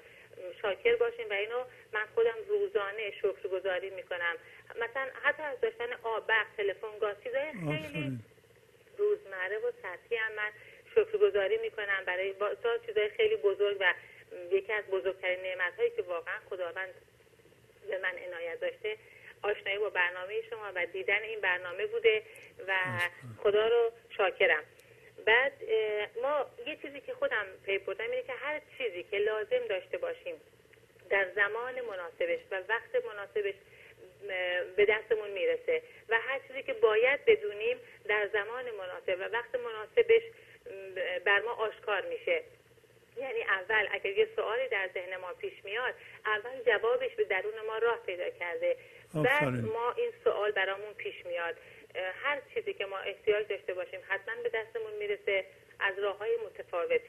[0.62, 4.36] شاکر باشیم و اینو من خودم روزانه شکرگزاری می‌کنم.
[4.70, 8.18] مثلا حتی از داشتن آب برق تلفن گاز چیزای خیلی
[8.98, 10.50] روزمره و سطحی هم من
[10.90, 13.94] شکرگزاری می‌کنم برای با چیزای خیلی بزرگ و
[14.50, 16.94] یکی از بزرگترین نعمت هایی که واقعا خداوند
[17.88, 18.96] به من عنایت داشته
[19.42, 22.22] آشنایی با برنامه شما و دیدن این برنامه بوده
[22.68, 22.74] و
[23.42, 24.64] خدا رو شاکرم.
[25.26, 25.52] بعد
[26.22, 30.34] ما یه چیزی که خودم پی بردم اینه که هر چیزی که لازم داشته باشیم
[31.10, 33.54] در زمان مناسبش و وقت مناسبش
[34.76, 37.76] به دستمون می‌رسه و هر چیزی که باید بدونیم
[38.08, 40.22] در زمان مناسب و وقت مناسبش
[41.24, 42.42] بر ما آشکار میشه.
[43.16, 45.94] یعنی اول اگر یه سوالی در ذهن ما پیش میاد
[46.26, 48.76] اول جوابش به درون ما راه پیدا کرده.
[49.14, 51.56] بعد ما این سوال برامون پیش میاد.
[51.94, 55.46] هر چیزی که ما احتیاج داشته باشیم حتما به دستمون می‌رسه
[55.80, 57.00] از راه های متفاوت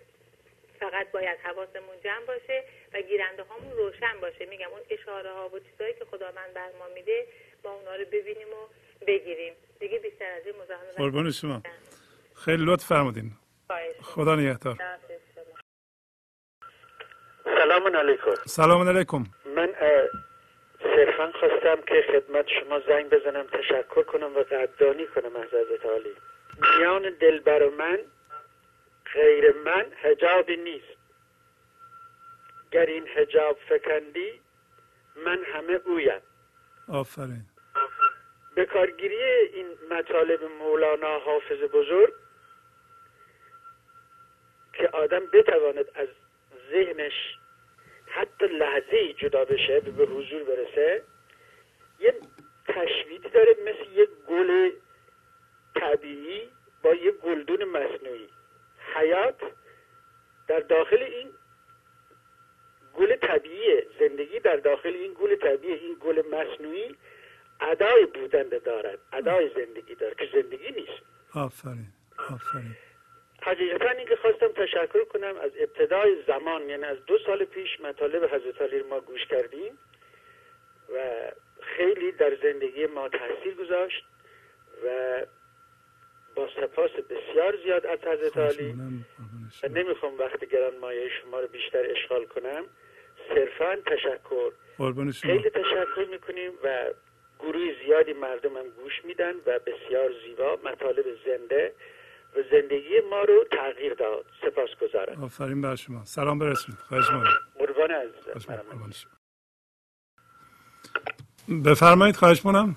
[0.79, 2.63] فقط باید حواسمون جمع باشه
[2.93, 4.45] و گیرنده هامون روشن باشه.
[4.45, 7.27] میگم اون اشاره ها و چیزهایی که خداوند بر ما میده
[7.63, 8.67] با اونا رو ببینیم و
[9.07, 9.53] بگیریم.
[9.79, 11.61] دیگه بیشتر از این مزاحمت قربان شما.
[12.45, 13.31] خیلی لطف فرمودین.
[14.01, 14.77] خدا نگهدار.
[17.43, 18.35] سلام علیکم.
[18.45, 19.23] سلام علیکم.
[19.45, 19.73] من
[20.83, 26.15] صرفا خواستم که خدمت شما زنگ بزنم تشکر کنم و قدردانی کنم از حضرت عالی.
[26.77, 27.99] میان دلبر و من
[29.13, 30.97] غیر من هجابی نیست.
[32.71, 34.41] گر این هجاب فکندی
[35.15, 36.21] من همه اویم.
[36.87, 37.45] آفرین.
[38.55, 39.23] به کارگیری
[39.53, 42.13] این مطالب مولانا حافظ بزرگ
[44.73, 46.07] که آدم بتواند از
[46.71, 47.37] ذهنش
[48.11, 51.03] حتی لحظه جدا بشه و به حضور برسه
[51.99, 52.13] یه
[52.67, 54.69] تشویدی داره مثل یه گل
[55.75, 56.49] طبیعی
[56.83, 58.29] با یه گلدون مصنوعی.
[58.95, 59.41] حیات
[60.47, 61.29] در داخل این
[62.93, 66.95] گل طبیعی زندگی در داخل این گل طبیعی این گل مصنوعی
[67.61, 71.01] ادای بودنده دارد ادای زندگی دارد که زندگی نیست.
[71.35, 71.87] آفرین
[72.29, 72.75] آفرین.
[73.43, 78.35] حقیقتا این که خواستم تشکر کنم از ابتدای زمان یعنی از دو سال پیش مطالب
[78.35, 79.77] حضرت علی ما گوش کردیم
[80.95, 81.31] و
[81.61, 84.03] خیلی در زندگی ما تاثیر گذاشت
[84.85, 85.21] و
[86.35, 88.75] با سپاس بسیار زیاد از حضرت علی.
[89.63, 92.65] و نمی‌خوام وقت گران مایه شما رو بیشتر اشغال کنم.
[93.29, 94.51] صرفا تشکر.
[95.21, 96.89] خیلی تشکر می‌کنیم و
[97.39, 101.73] گروه زیادی مردم هم گوش میدن و بسیار زیبا مطالب زنده
[102.51, 107.05] زندگی ما رو تغییر داد سپاس گذارم آفرین بر شما سلام برسونید خواهش
[107.59, 108.09] قربان از
[111.65, 112.75] بفرمایید خواهش مونم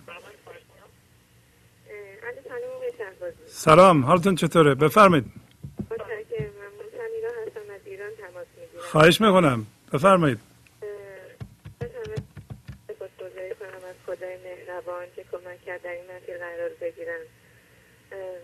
[3.47, 5.25] سلام حالتون چطوره بفرمایید
[8.79, 10.39] خواهش می‌کنم بفرمایید
[14.07, 17.21] خدای مهربان که کمک کرد در این مسیر قرار بگیرم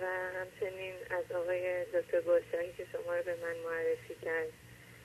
[0.03, 0.07] و
[0.39, 4.49] همچنین از آقای دکتر گلشاهی که شما رو به من معرفی کرد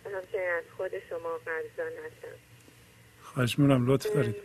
[0.05, 2.37] و همچنین از خود شما قرضان هستم
[3.21, 4.35] خواهش می‌کنم لطف دارید.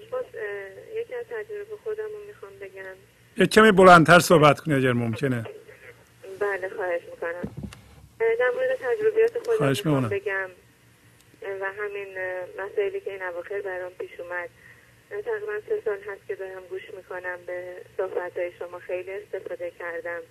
[0.94, 2.96] یکی از تجربه خودم رو می‌خوام بگم.
[3.36, 5.46] یک کمی بلندتر صحبت کنی اگر ممکنه.
[6.40, 7.54] بله خواهش می‌کنم.
[8.18, 10.50] در مورد تجربیات خودم می‌خوام بگم
[11.60, 12.08] و همین
[12.58, 14.48] مسائلی که این اواخر برام پیش اومد.
[15.10, 18.78] تقریبا سه سال هست که دارم گوش می‌کنم به صحبت های شما.
[18.78, 20.22] خیلی استفاده کردم.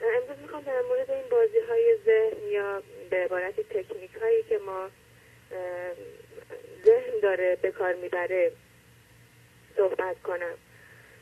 [0.00, 4.90] امروز می‌خوام در مورد این بازی های ذهن یا به عبارت تکنیک هایی که ما
[6.84, 8.52] ذهن داره به کار می‌بره
[9.76, 10.54] صحبت کنم.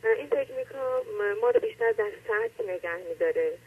[0.03, 1.03] این تکنیک ها
[1.41, 3.57] ما رو بیشتر در سطح نگه میداره.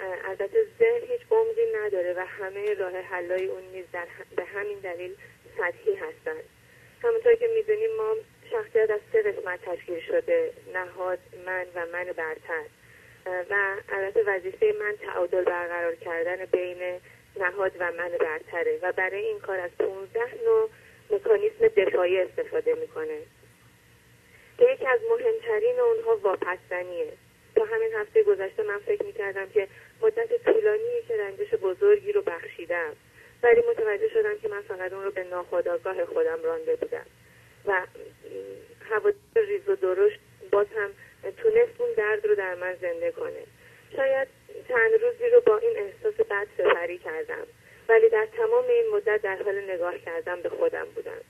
[0.00, 4.06] البته ذهن هیچ عمقی نداره و همه راه حلای اون نیز در
[4.36, 5.16] به همین دلیل
[5.58, 6.44] سطحی هستند
[7.02, 8.16] همونطور که می‌دونیم ما
[8.50, 12.64] شخصیت از سه قسمت تشکیل شده نهاد من و من برتر.
[13.50, 17.00] و البته وظیفه من تعادل برقرار کردن بین
[17.36, 20.70] نهاد و من برتره و برای این کار از 15 نوع
[21.10, 23.18] مکانیسم دفاعی استفاده می‌کنه.
[24.58, 27.12] که یکی از مهمترین اونها واپسنیه
[27.56, 29.68] تا همین هفته گذشته من فکر می‌کردم که
[30.02, 32.96] مدت طولانی که رنجش بزرگی رو بخشیدم.
[33.42, 37.06] ولی متوجه شدم که من فقط اون رو به ناخودآگاه خودم رانده بودم.
[37.66, 37.86] و
[38.90, 40.18] هوا ریز و درشت
[40.50, 40.90] باز هم
[41.36, 43.42] تونست اون درد رو در من زنده کنه.
[43.96, 44.28] شاید
[44.68, 47.46] چند روزی رو با این احساس بد سفری کردم
[47.88, 51.20] ولی در تمام این مدت در حال نگاه کردم به خودم بودم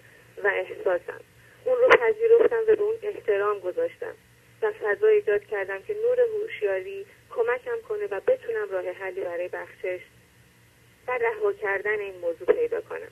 [0.44, 1.20] و احساسم.
[1.64, 4.14] اون رو پذیرفتم و به اون احترام گذاشتم
[4.62, 10.00] و فضا ایجاد کردم که نور هوشیاری کمکم کنه و بتونم راه حلی برای بخشش
[11.08, 13.10] و رها کردن این موضوع پیدا کنم.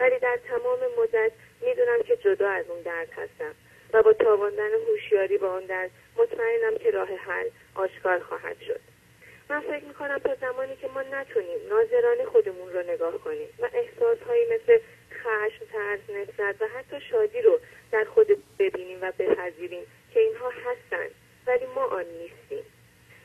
[0.00, 3.54] ولی در تمام مدت می‌دونم که جدا از اون درد هستم
[3.92, 8.80] و با تاباندن هوشیاری با اون درد مطمئنم که راه حل آشکار خواهد شد.
[9.50, 14.44] من فکر می‌کنم تا زمانی که ما نتونیم ناظرانه خودمون رو نگاه کنیم و احساسهایی
[14.44, 14.78] مثل
[15.12, 17.58] خشم ترس نفرت و حتی شادی رو
[17.92, 18.26] در خود
[18.58, 21.10] ببینیم و بپذیریم که اینها هستند
[21.46, 22.64] ولی ما آن نیستیم.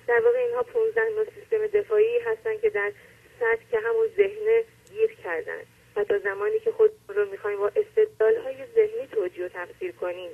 [0.07, 2.91] در واقع اینها 15 نوع سیستم دفاعی هستند که در
[3.39, 5.61] سطح که همون ذهنه گیر کردن.
[5.95, 10.31] و تا زمانی که خود رو می‌خوایم با استدلال های ذهنی توجیه و تفسیر کنیم.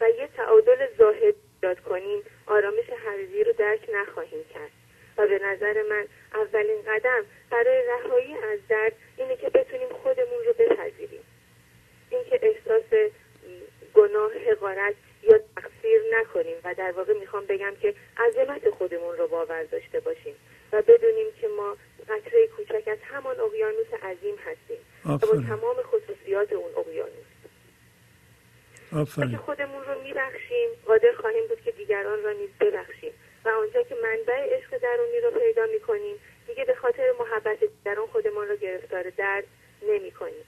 [0.00, 4.70] و یه تعادل ظاهر ایجاد کنیم آرامش حقیقی رو درک نخواهیم کرد.
[5.18, 10.44] و و به نظر من اولین قدم برای رهایی از درد اینه که بتونیم خودمون
[10.46, 11.24] رو بپذیریم.
[12.10, 13.10] اینکه احساس
[13.94, 19.62] گناه حقارت یا تقصیر نکنیم و در واقع می‌خوام بگم که عظمت خودمون رو باور
[19.62, 20.34] داشته باشیم
[20.72, 21.76] و بدونیم که ما
[22.10, 27.30] قطره کوچک از همان اقیانوس عظیم هستیم و با تمام خصوصیات اون اقیانوس.
[28.92, 29.30] آفرین.
[29.30, 33.12] که خودمون رو میبخشیم قادر خواهیم بود که دیگران را نیز ببخشیم.
[33.44, 38.48] و آنجا که منبع عشق درونی رو پیدا می‌کنیم دیگه به خاطر محبت دیگران خودمان
[38.48, 39.44] رو گرفتار درد
[39.82, 40.44] نمی‌کنیم.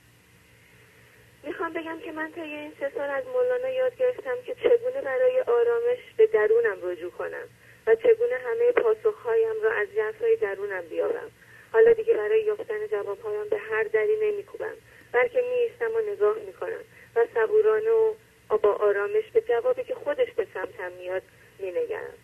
[1.43, 5.41] می‌خوام بگم که من تا این سه سال از مولانا یاد گرفتم که چگونه برای
[5.41, 7.49] آرامش به درونم رجوع کنم
[7.87, 11.31] و چگونه همه پاسخهایم را از جنسهای درونم بیابم.
[11.73, 14.75] حالا دیگه برای یافتن جوابهایم به هر دری نمیکوبم.
[15.13, 16.85] بلکه میایستم و نگاه می‌کنم
[17.17, 21.23] و صبورانه و با آرامش به جوابی که خودش به سمتم میاد
[21.59, 22.15] مینگرم.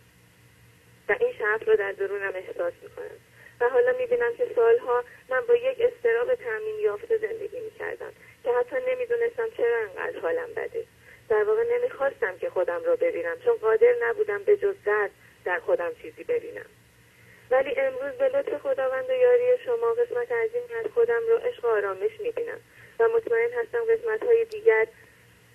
[1.09, 3.19] و این شرف رو در درونم احساس می‌کنم.
[3.61, 8.13] و حالا می‌بینم که سالها من با یک استراب تعمین یافته زندگی می‌کردم
[8.45, 10.85] که حتی نمی‌دونستم چرا انقدر حالم بده.
[11.29, 15.11] در واقع نمی‌خواستم که خودم را ببینم چون قادر نبودم به جز درد
[15.45, 16.67] در خودم چیزی ببینم.
[17.51, 21.69] ولی امروز به لطف خداوند و یاری شما قسمت عظیمی از خودم را عشق و
[21.69, 22.61] آرامش می‌بینم
[22.99, 24.87] و مطمئن هستم قسمت های دیگر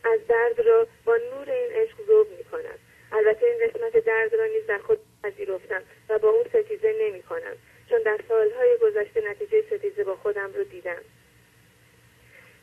[0.04, 2.80] از درد را با نور این عشق ذوب می‌کنم.
[3.12, 7.58] البته این قسمت درد را نیز در خود پذیرفتم و با اون ستیزه نمی‌کنم
[7.90, 11.02] چون در سالهای گذشته نتیجه ستیزه با خودم رو دیدم.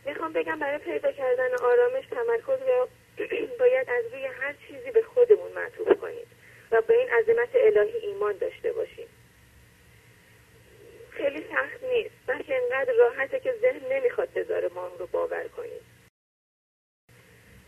[0.04, 2.88] می‌خوام بگم برای پیدا کردن آرامش تمرکز رو
[3.60, 6.26] باید از روی هر چیزی به خودمون معطوف کنیم
[6.70, 9.08] و به این عظمت الهی ایمان داشته باشیم
[11.10, 15.80] خیلی سخت نیست بلکه انقدر راحته که ذهن نمی‌خواد بذاره ما رو باور کنیم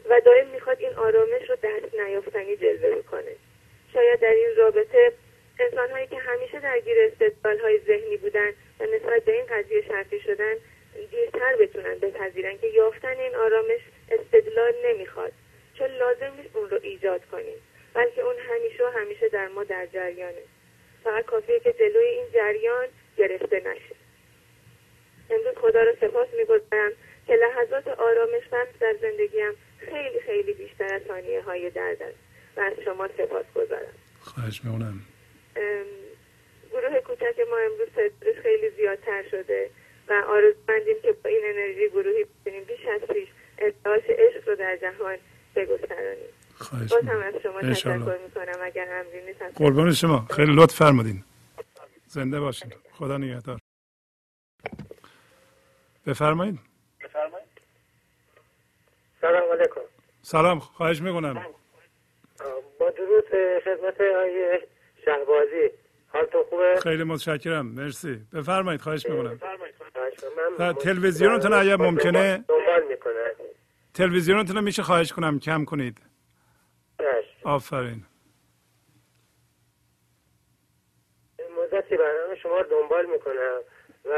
[0.09, 3.37] و دائم می‌خواد این آرامش رو دست نیافتنی جلوه بکنه.
[3.93, 5.13] شاید در این رابطه
[5.61, 8.49] انسان هایی که همیشه درگیر استدلال های ذهنی بودن
[8.81, 10.55] و نسبت به این قضیه شرطی شدن
[11.11, 15.33] دیرتر بتونن بپذیرن که یافتن این آرامش استدلال نمی‌خواد.
[15.79, 17.63] چون لازم نیست اون رو ایجاد کنیم
[17.95, 20.43] بلکه اون همیشه و همیشه در ما در جریانه.
[21.05, 24.02] فقط کافیه که جلوی این جریان گرفته نشه.
[25.31, 26.93] امروز خدا رو سپاس می‌گذارم
[27.27, 32.19] که لحظات آرامش بخش در زندگیم خیلی خیلی بیشتر از ثانیه های درد است
[32.57, 33.95] و از شما سپاس گذارم.
[34.21, 35.01] خواهش میونم
[36.73, 39.71] گروه کوچک ما امروز تعدادش خیلی زیادتر شده
[40.09, 44.77] و آرزومندیم که با این انرژی گروهی بتونیم بیش از پیش ارتعاش عشق رو در
[44.77, 45.19] جهان
[45.57, 46.29] بگسترانیم.
[46.55, 50.27] خواهش باز هم از شما تشکر می‌کنم اگر امری نیست قربان شما.
[50.37, 51.25] خیلی لطف فرمودین.
[52.07, 52.73] زنده باشین.
[52.93, 53.59] خدا نگهدار.
[56.07, 56.59] بفرمایید.
[59.21, 59.81] سلام علیکم.
[60.23, 61.47] سلام خواهش می‌کنم.
[62.81, 63.25] با درود
[63.65, 64.61] خدمت های
[65.05, 65.71] شهبازی.
[66.09, 68.27] حالتون خوبه؟ خیلی متشکرم مرسی.
[68.33, 69.39] بفرمایید خواهش می‌کنم.
[70.73, 73.35] تلویزیونتون اگر ممکنه دنبال می‌کنه.
[73.95, 75.99] تلویزیونتون میشه خواهش کنم کم کنید.
[77.45, 78.05] آفرین.
[81.59, 83.61] مدتی برنامه شما رو دنبال می‌کنم
[84.05, 84.11] و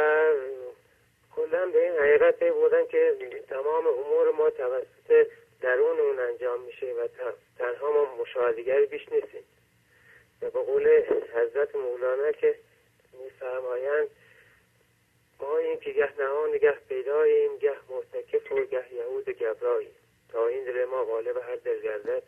[1.55, 3.17] کلا به این حقیقت بودن که
[3.49, 5.27] تمام امور ما توسط
[5.61, 7.09] درون اون انجام میشه و
[7.59, 9.45] تنها ما مشاهدگری بیش نیستیم.
[10.43, 11.03] و به قول
[11.35, 12.55] حضرت مولانا که
[13.25, 14.09] میفرمایند
[15.41, 19.95] ما این که گه نهان گه پیداییم گه مرتکف و گه یهود گبراییم.
[20.33, 22.23] تا این دل ما غالب هر دل گردد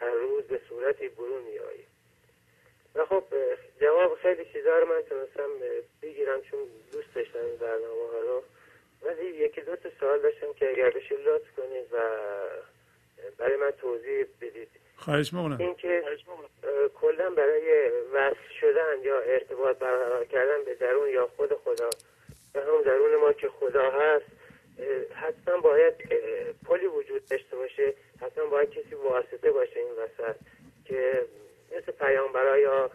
[0.00, 1.87] هر روز به صورتی برون میاییم
[2.94, 3.24] و خب
[3.80, 5.48] جواب خیلی چیزا رو من تونستم
[6.02, 6.58] بگیرم چون
[6.92, 8.42] دوست داشتم این برنامه ها رو.
[9.02, 11.98] ولی یکی دو تا سوال داشتم که اگر بشه لطف کنید و
[13.38, 14.68] برای من توضیح بدید.
[14.96, 15.56] خواهش می‌کنم.
[15.60, 16.02] اینکه
[16.94, 21.90] کلا برای وصل شدن یا ارتباط برقرار کردن به درون یا خود خدا
[22.54, 24.26] و هم درون ما که خدا هست
[25.14, 25.94] حتما باید
[26.66, 27.94] پلی وجود داشته باشه.
[28.20, 30.36] حتما باید کسی واسطه باشه این وسط
[30.84, 31.24] که
[31.72, 32.90] مثل پیامبرا یا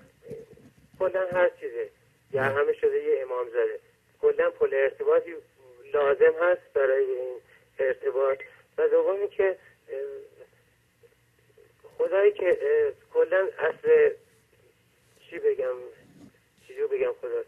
[1.00, 1.90] کلا هر چیزه.
[2.32, 3.80] یا همه شده یه امام زده
[4.22, 5.36] کلا پل ارتباطی
[5.94, 7.40] لازم هست برای این
[7.80, 8.38] ارتباط.
[8.78, 9.58] و دومی که
[11.98, 12.58] خدایی که
[13.14, 14.14] کلا اصل
[15.30, 15.76] چی بگم؟
[16.68, 17.44] چیزو بگم خدا؟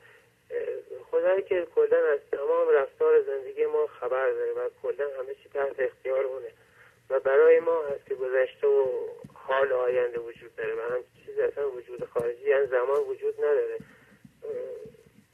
[1.11, 5.79] خدایی که کلا از تمام رفتار زندگی ما خبر داره و کلا همه چی تحت
[5.79, 6.47] اختیار اونه
[7.09, 9.07] و برای ما هست که گذشته و
[9.47, 13.77] حال آینده وجود داره و هم چیز اصلا وجود خارجی یعنی زمان وجود نداره.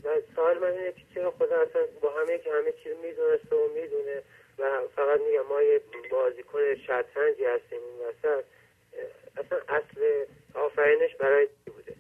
[0.03, 3.67] و سال من اینه که چرا خدا اصلا با همه که همه چیز می‌دونست و
[3.75, 4.23] می‌دونه
[4.59, 5.81] و فقط میگم ما یه
[6.11, 8.43] بازیکن شطرنجی هستیم این وسط
[9.37, 11.95] اصلا اصل آفرینش برای چی بوده؟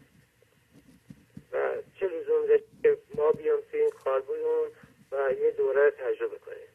[1.51, 3.91] و چه لزوم داشت که ما بیام توی این
[5.11, 6.70] و یه دوره تجربه کنیم؟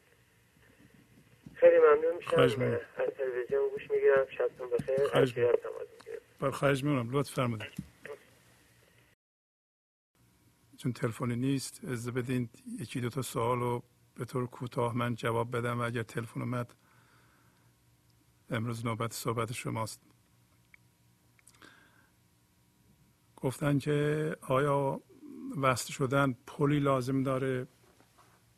[2.27, 2.79] خواهش از می‌کنم.
[3.17, 4.27] تلویزیون گوش می‌گیرم.
[4.39, 5.09] شبتون بخیر.
[5.09, 5.55] خواهش از
[6.41, 7.11] بر خواهش می‌کنم.
[7.11, 7.97] لطف فرمودید
[10.77, 12.49] چون تلفنی نیست از بدین
[12.81, 13.83] یکی دو تا سوال رو
[14.15, 16.75] به طور کوتاه من جواب بدم و اگر تلفن اومد
[18.51, 20.01] امروز نوبت صحبت شماست.
[23.37, 25.01] گفتن که آیا
[25.63, 27.67] وصل شدن پلی لازم داره؟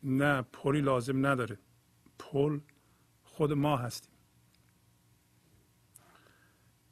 [0.03, 1.59] نه پلی لازم نداره.
[2.19, 2.59] پل
[3.39, 4.11] خود ما هستیم.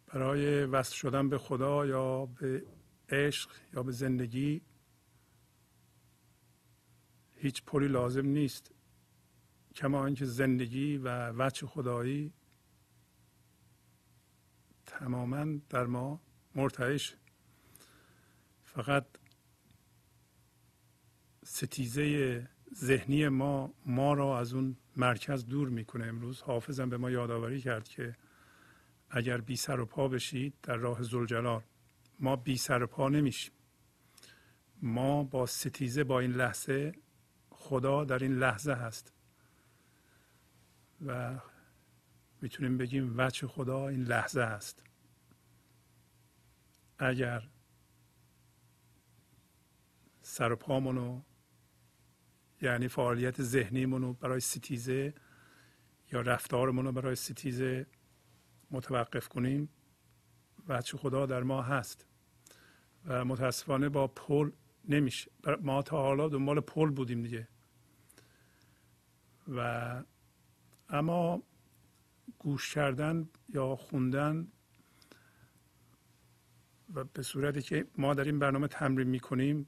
[0.08, 2.66] برای وصل شدن به خدا یا به
[3.10, 4.62] عشق یا به زندگی
[7.36, 8.72] هیچ پلی لازم نیست.
[9.76, 12.34] کما اینکه زندگی و وجه خدایی
[14.86, 16.22] تماما در ما
[16.56, 17.16] مرتعش.
[18.64, 19.06] فقط
[21.44, 26.42] ستیزه ذهنی ما ما را از اون مرکز دور می‌کنه امروز.
[26.42, 28.16] حافظم به ما یادآوری کرد که
[29.10, 31.64] اگر بی سر و پا بشید در راه زلجلال
[32.20, 33.54] ما بی سر و پا نمیشیم.
[34.82, 36.96] ما با ستیزه با این لحظه
[37.50, 39.14] خدا در این لحظه هست.
[41.06, 41.40] و
[42.42, 44.84] می‌تونیم بگیم وجه خدا این لحظه هست
[47.00, 47.50] اگر
[50.22, 51.22] سر و پامونو
[52.62, 55.14] یعنی فعالیت ذهنیمون رو برای ستیزه
[56.12, 57.86] یا رفتارمون رو برای ستیزه
[58.72, 59.70] متوقف کنیم
[60.70, 62.06] وجه خدا در ما هست.
[63.06, 64.52] و متاسفانه با پل
[64.90, 65.32] نمیشه.
[65.62, 67.48] ما تا حالا دنبال پل بودیم دیگه.
[69.48, 70.04] و
[70.90, 71.44] اما
[72.40, 74.48] گوش کردن یا خوندن
[76.94, 79.68] و به صورتی که ما در این برنامه تمرین می‌کنیم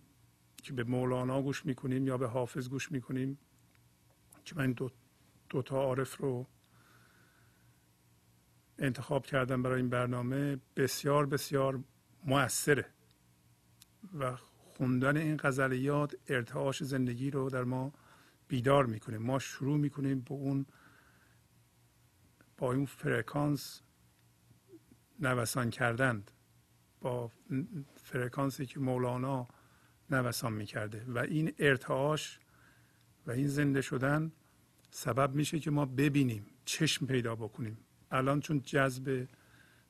[0.62, 3.40] که به مولانا گوش می‌کنیم یا به حافظ گوش می‌کنیم
[4.46, 4.90] که من دو,
[5.50, 6.48] دو تا عارف رو
[8.78, 11.84] انتخاب کردم برای این برنامه بسیار بسیار
[12.26, 12.86] موثره
[14.20, 17.94] و خوندن این غزلیات ارتعاش زندگی رو در ما
[18.48, 19.18] بیدار می‌کنه.
[19.18, 20.66] ما شروع می‌کنیم با اون
[22.58, 23.82] با اون فرکانس
[25.20, 26.24] نوسان کردن
[27.02, 27.32] با
[27.96, 29.48] فرکانسی که مولانا
[30.12, 31.06] نوسان می‌کرده.
[31.08, 32.40] و این ارتعاش
[33.28, 34.32] و این زنده شدن
[34.92, 37.78] سبب میشه که ما ببینیم چشم پیدا بکنیم.
[38.12, 39.28] الان چون جذب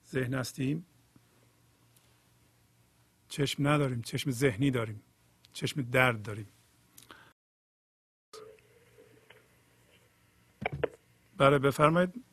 [0.07, 0.85] ذهن هستیم
[3.29, 5.03] چشم نداریم چشم ذهنی داریم
[5.53, 6.47] چشم درد داریم.
[11.37, 12.23] بله بفرمایید.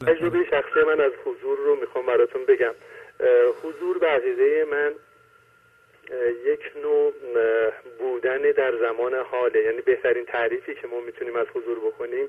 [0.00, 2.74] تجربه شخصی من از حضور رو می‌خوام براتون بگم.
[3.62, 4.94] حضور به عقیده من
[6.44, 7.12] یک نوع
[7.98, 9.62] بودن در زمان حاله.
[9.62, 12.28] یعنی بهترین تعریفی که ما می‌تونیم از حضور بکنیم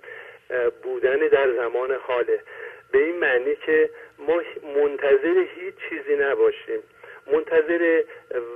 [0.84, 2.40] بودن در زمان حاله.
[2.92, 4.42] به این معنی که ما
[4.76, 6.84] منتظر هیچ چیزی نباشیم.
[7.34, 8.04] منتظر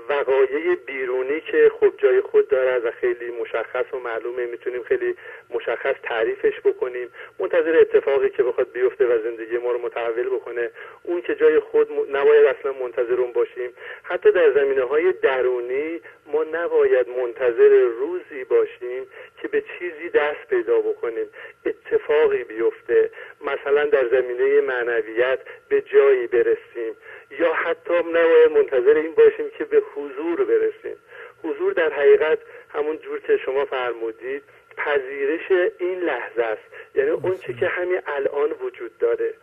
[0.09, 4.45] وقایع بیرونی که خب جای خود دارد و خیلی مشخص و معلومه.
[4.45, 5.15] می‌تونیم خیلی
[5.49, 7.09] مشخص تعریفش بکنیم.
[7.39, 10.69] منتظر اتفاقی که بخواد بیفته و زندگی ما رو متحول بکنه.
[11.03, 13.69] اون که جای خود نباید اصلا منتظر اون باشیم.
[14.03, 16.01] حتی در زمینه های درونی
[16.33, 17.69] ما نباید منتظر
[17.99, 19.07] روزی باشیم
[19.41, 21.27] که به چیزی دست پیدا بکنیم
[21.65, 23.09] اتفاقی بیفته.
[23.41, 25.39] مثلا در زمینه معنویت
[25.69, 26.95] به جایی برسیم.
[27.39, 30.97] یا حتی نباید منتظر این باشیم که به حضور برسیم.
[31.43, 32.39] حضور در حقیقت
[32.73, 34.43] همون جور که شما فرمودید
[34.77, 36.63] پذیرش این لحظه است.
[36.95, 39.33] یعنی اون چی که همین الان وجود داره.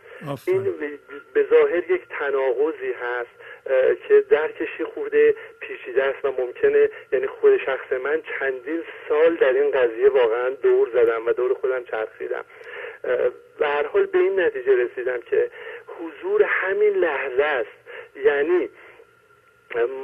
[0.47, 0.75] این
[1.33, 3.29] به ظاهر یک تناقضی هست
[4.07, 9.71] که درکشی خورده پیچیده است و ممکنه یعنی خود شخص من چندین سال در این
[9.71, 12.45] قضیه واقعا دور زدم و دور خودم چرخیدم.
[13.59, 15.51] به هر حال به این نتیجه رسیدم که
[15.87, 17.69] حضور همین لحظه است.
[18.25, 18.69] یعنی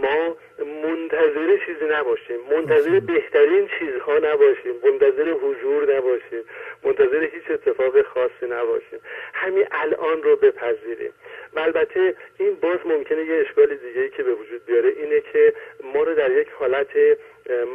[0.01, 0.37] ما
[0.83, 2.37] منتظر چیزی نباشیم.
[2.51, 4.73] منتظر بهترین چیزها نباشیم.
[4.83, 6.43] منتظر حضور نباشیم.
[6.83, 8.99] منتظر هیچ اتفاق خاصی نباشیم.
[9.33, 11.13] همین الان رو بپذیریم.
[11.53, 15.53] و البته این باز ممکنه یه اشکال دیگه که به وجود بیاره اینه که
[15.83, 16.87] ما رو در یک حالت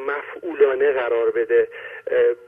[0.06, 1.68] مفعولانه قرار بده.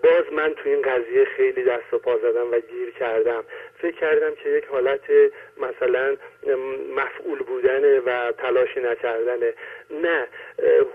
[0.02, 3.44] باز من تو این قضیه خیلی دست و پا زدم و گیر کردم.
[3.78, 5.00] فکر کردم که یک حالت
[5.56, 6.16] مثلا
[6.96, 9.54] مفعول بودنه و تلاشی نکردنه.
[9.90, 10.26] نه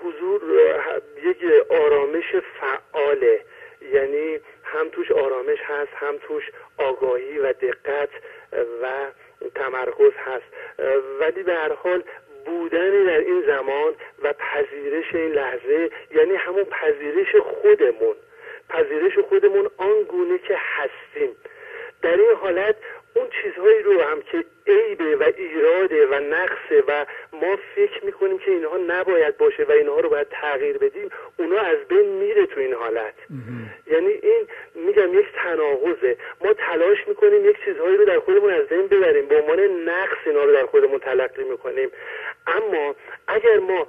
[0.03, 0.41] حضور
[1.23, 1.37] یک
[1.69, 3.41] آرامش فعاله.
[3.81, 6.43] یعنی هم توش آرامش هست هم توش
[6.77, 8.09] آگاهی و دقت
[8.81, 9.05] و
[9.55, 10.45] تمرکز هست.
[11.19, 12.03] ولی به هر حال
[12.45, 13.93] بودن در این زمان
[14.23, 18.15] و پذیرش این لحظه یعنی همون پذیرش خودمون.
[18.69, 21.35] پذیرش خودمون آنگونه که هستیم.
[22.01, 22.75] در این حالت
[23.17, 28.51] اون چیزهایی رو هم که عیبه و ایراده و نقصه و ما فکر می‌کنیم که
[28.51, 32.73] اینها نباید باشه و اینها رو باید تغییر بدیم اونا از بین میره تو این
[32.73, 33.13] حالت.
[33.87, 36.17] یعنی این میگم یک تناقضه.
[36.41, 39.25] ما تلاش می‌کنیم یک چیزهایی رو در خودمون از بین ببریم.
[39.25, 41.91] به عنوان نقص اینا رو در خودمون تلقی می‌کنیم.
[42.47, 42.95] اما
[43.27, 43.87] اگر ما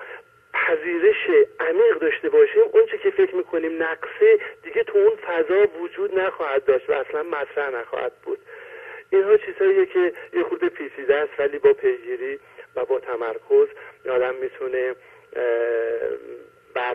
[0.52, 6.64] پذیرش عمیق داشته باشیم اونچه که فکر می‌کنیم نقصه دیگه تو اون فضا وجود نخواهد
[6.64, 8.38] داشت و اصلا مطرح نخواهد بود.
[9.10, 12.38] اینها چیزهاییه که یه خود پیچیده است ولی با پیگیری
[12.76, 13.68] و با تمرکز
[14.08, 14.94] آدم می‌تونه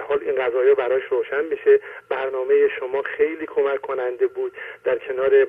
[0.07, 1.79] حال این قضايا براش روشن بشه.
[2.09, 4.53] برنامه شما خیلی کمک کننده بود.
[4.83, 5.47] در کنار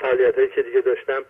[0.00, 1.24] فعالیت هایی که دیگه داشتم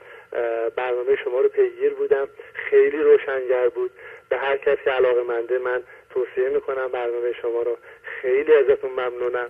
[0.76, 2.28] برنامه شما رو پیگیر بودم.
[2.54, 3.90] خیلی روشنگر بود.
[4.28, 7.78] به هر کسی علاقه منده من توصیه می‌کنم برنامه شما رو
[8.22, 9.46] خیلی ازتون ممنونم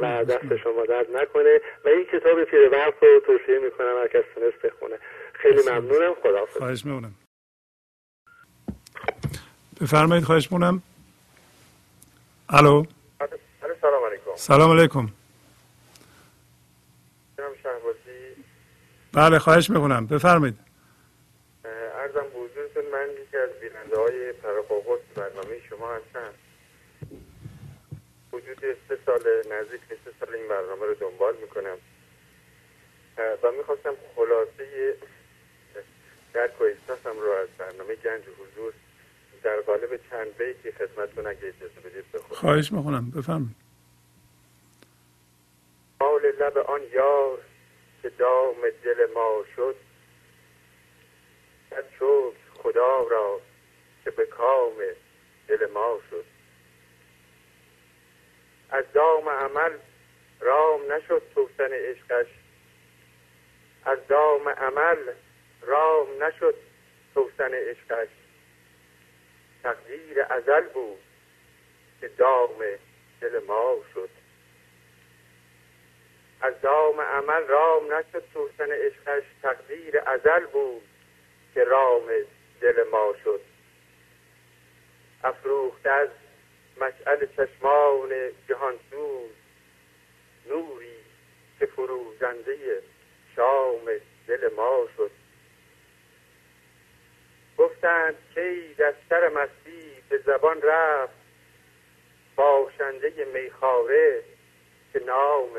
[0.00, 4.62] و دست شما درد نکنه و این کتاب پیر رو توصیه می‌کنم هر کس تونست
[4.64, 4.98] بخونه.
[5.32, 6.14] خیلی ممنونم.
[6.22, 7.14] خدا خواهش می‌کنم.
[9.80, 10.82] بفرمایید خواهش می‌کنم.
[12.48, 12.84] الو.
[13.80, 14.36] سلام علیکم.
[14.36, 15.08] سلام علیکم.
[19.12, 20.06] بله خواهش می‌کنم.
[20.06, 20.58] بفرمایید
[21.94, 26.34] ارزم بزرگتون من یکی از بیننده های پرخوخوت برنامه شما هستم
[28.32, 31.78] وجود سه سال نزدیک سه سال این برنامه رو دنبال می‌کنم.
[33.42, 34.96] و می‌خواستم خلاصه
[36.32, 38.72] درک و احساسم رو از برنامه گنج حضور
[39.42, 42.40] در قالب چند بیتی خدمتتون اگه اجازه بدید بخونم.
[42.40, 43.56] خواهش می‌کنم بفرمایید.
[46.00, 47.38] حال لب آن یار
[48.02, 49.76] که دام دل ما شد
[51.72, 51.84] از
[52.54, 53.40] خدا را
[54.04, 54.74] که به کام
[55.52, 56.24] دل ما شد.
[58.70, 59.72] از دام عمل
[60.40, 62.26] رام نشد توسن عشقش.
[63.84, 65.12] از دام عمل
[65.62, 66.54] رام نشد
[67.14, 68.08] توسن عشقش.
[69.62, 70.98] تقدیر ازل بود
[72.00, 72.58] که دام
[73.20, 74.10] دل ما شد.
[76.40, 79.22] از دام عمل رام نشد توسن عشقش.
[79.42, 80.82] تقدیر ازل بود
[81.54, 82.08] که رام
[82.60, 83.51] دل ما شد.
[85.24, 86.08] افروخت از
[86.80, 88.10] مشعل چشمان
[88.48, 89.30] جهانسوز
[90.48, 90.96] نوری
[91.58, 92.82] که فروزنده
[93.36, 93.80] شام
[94.26, 95.10] دل ما شد.
[97.58, 101.14] گفتند کی دستر مستی به زبان رفت
[102.36, 104.22] باشنده میخاره
[104.92, 105.50] که نام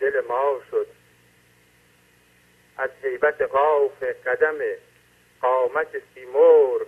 [0.00, 0.86] دل ما شد.
[2.76, 4.58] از حیبت قاف قدم
[5.40, 6.86] قامت سیمرغ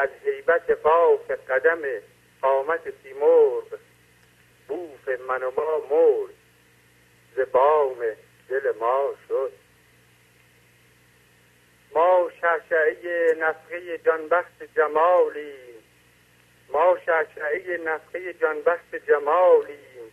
[0.00, 1.78] از حیبت قاف قدم
[2.42, 3.78] قامت سیمرغ
[4.68, 6.34] بوف من و ما مرد
[7.36, 7.96] ز بام
[8.48, 9.52] دل ما شد.
[11.94, 15.82] ما شعشعه نفقه جانبخت جمالیم
[16.68, 20.12] ما شعشعه نفقه جانبخت جمالیم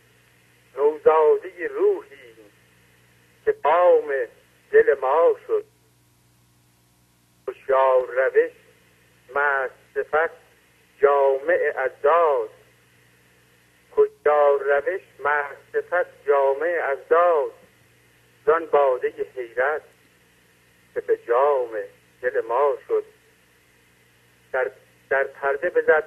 [0.76, 2.34] نوزاده روحی
[3.44, 4.14] که بام
[4.70, 5.64] دل ما شد.
[7.48, 8.52] هوشیار روش
[9.34, 10.30] مست صفت
[11.00, 12.50] جامع از داد
[13.96, 17.52] هوشیار روش مست صفت جامع از داد
[18.46, 19.82] زان باده حیرت
[20.94, 21.70] که به جام
[22.22, 23.04] دل ما شد.
[24.52, 24.70] در,
[25.10, 26.04] در پرده بزد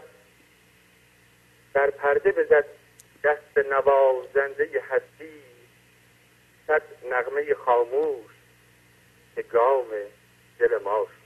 [1.73, 2.65] در پرده بزد
[3.23, 5.41] دست نوازنده هستی.
[6.67, 6.81] صد
[7.11, 8.31] نغمه خاموش
[9.35, 9.87] که گام
[10.59, 11.20] دل ما شد.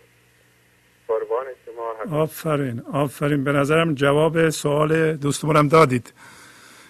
[1.07, 1.95] قربان شما.
[2.21, 3.43] آفرین آفرین.
[3.43, 6.13] به نظرم جواب سوال دوستمونم دادید.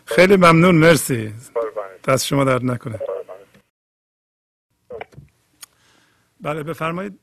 [0.06, 1.34] خیلی ممنون مرسی.
[2.08, 3.00] دست شما درد نکنه.
[6.42, 7.20] بله بفرمایید.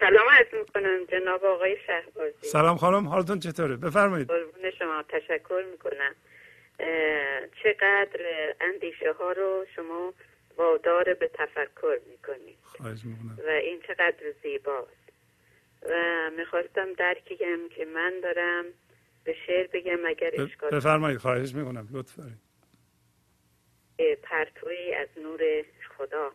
[0.00, 2.46] سلام عرض می‌کنم جناب آقای شهبازی.
[2.46, 4.28] سلام خانم حالتون چطوره؟ بفرمایید.
[4.28, 6.14] قربون شما تشکر می‌کنم.
[7.62, 8.20] چقدر
[8.60, 10.14] اندیشه ها رو شما
[10.56, 12.58] وادار به تفکر می‌کنید؟
[13.46, 15.01] و این چقدر زیباست.
[15.90, 18.64] و می‌خواستم درکیم که من دارم
[19.24, 22.18] به شعر بگم اگر اشکال بفرمایید خواهش می‌کنم لطف
[24.22, 25.64] پرتوی از نور
[25.98, 26.32] خدا.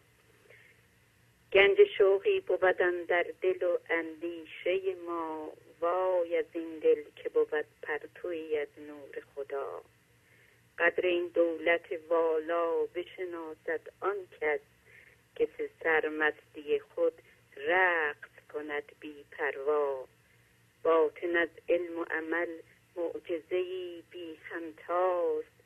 [1.53, 5.51] گنج شوقی بودن در دل و اندیشه ما
[5.81, 9.81] وای از این دل که بود پرتوی از نور خدا.
[10.77, 14.59] قدر این دولت والا بشناسد آن کس
[15.35, 15.47] که
[15.83, 17.13] سرمستی خود
[17.57, 20.07] رقص کند بی پروا.
[20.83, 22.47] باطن از علم و عمل
[22.95, 25.57] معجزهای بی همتاست.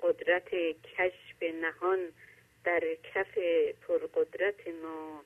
[0.00, 0.48] قدرت
[0.82, 2.08] کشف نهان
[2.64, 2.82] در
[3.14, 3.38] کف
[3.88, 5.24] پرقدرت ما.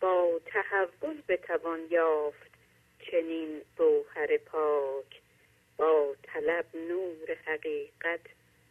[0.00, 2.50] با تحول بتوان یافت
[3.10, 5.20] چنین گوهر پاک.
[5.76, 8.20] با طلب نور حقیقت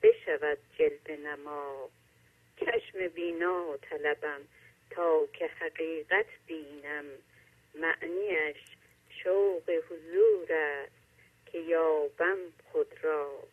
[0.03, 1.89] بشود جلب نما
[2.59, 4.41] چشم بینا طلبم
[4.89, 7.05] تا که حقیقت بینم.
[7.75, 8.57] معنیش
[9.23, 10.91] شوق حضور است
[11.45, 12.37] که یابم
[12.71, 13.43] خود را.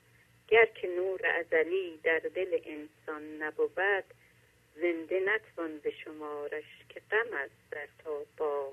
[0.48, 4.04] گر که نور ازلی در دل انسان نبود
[4.76, 8.72] زنده نتوان به شمارش که غم است در تا با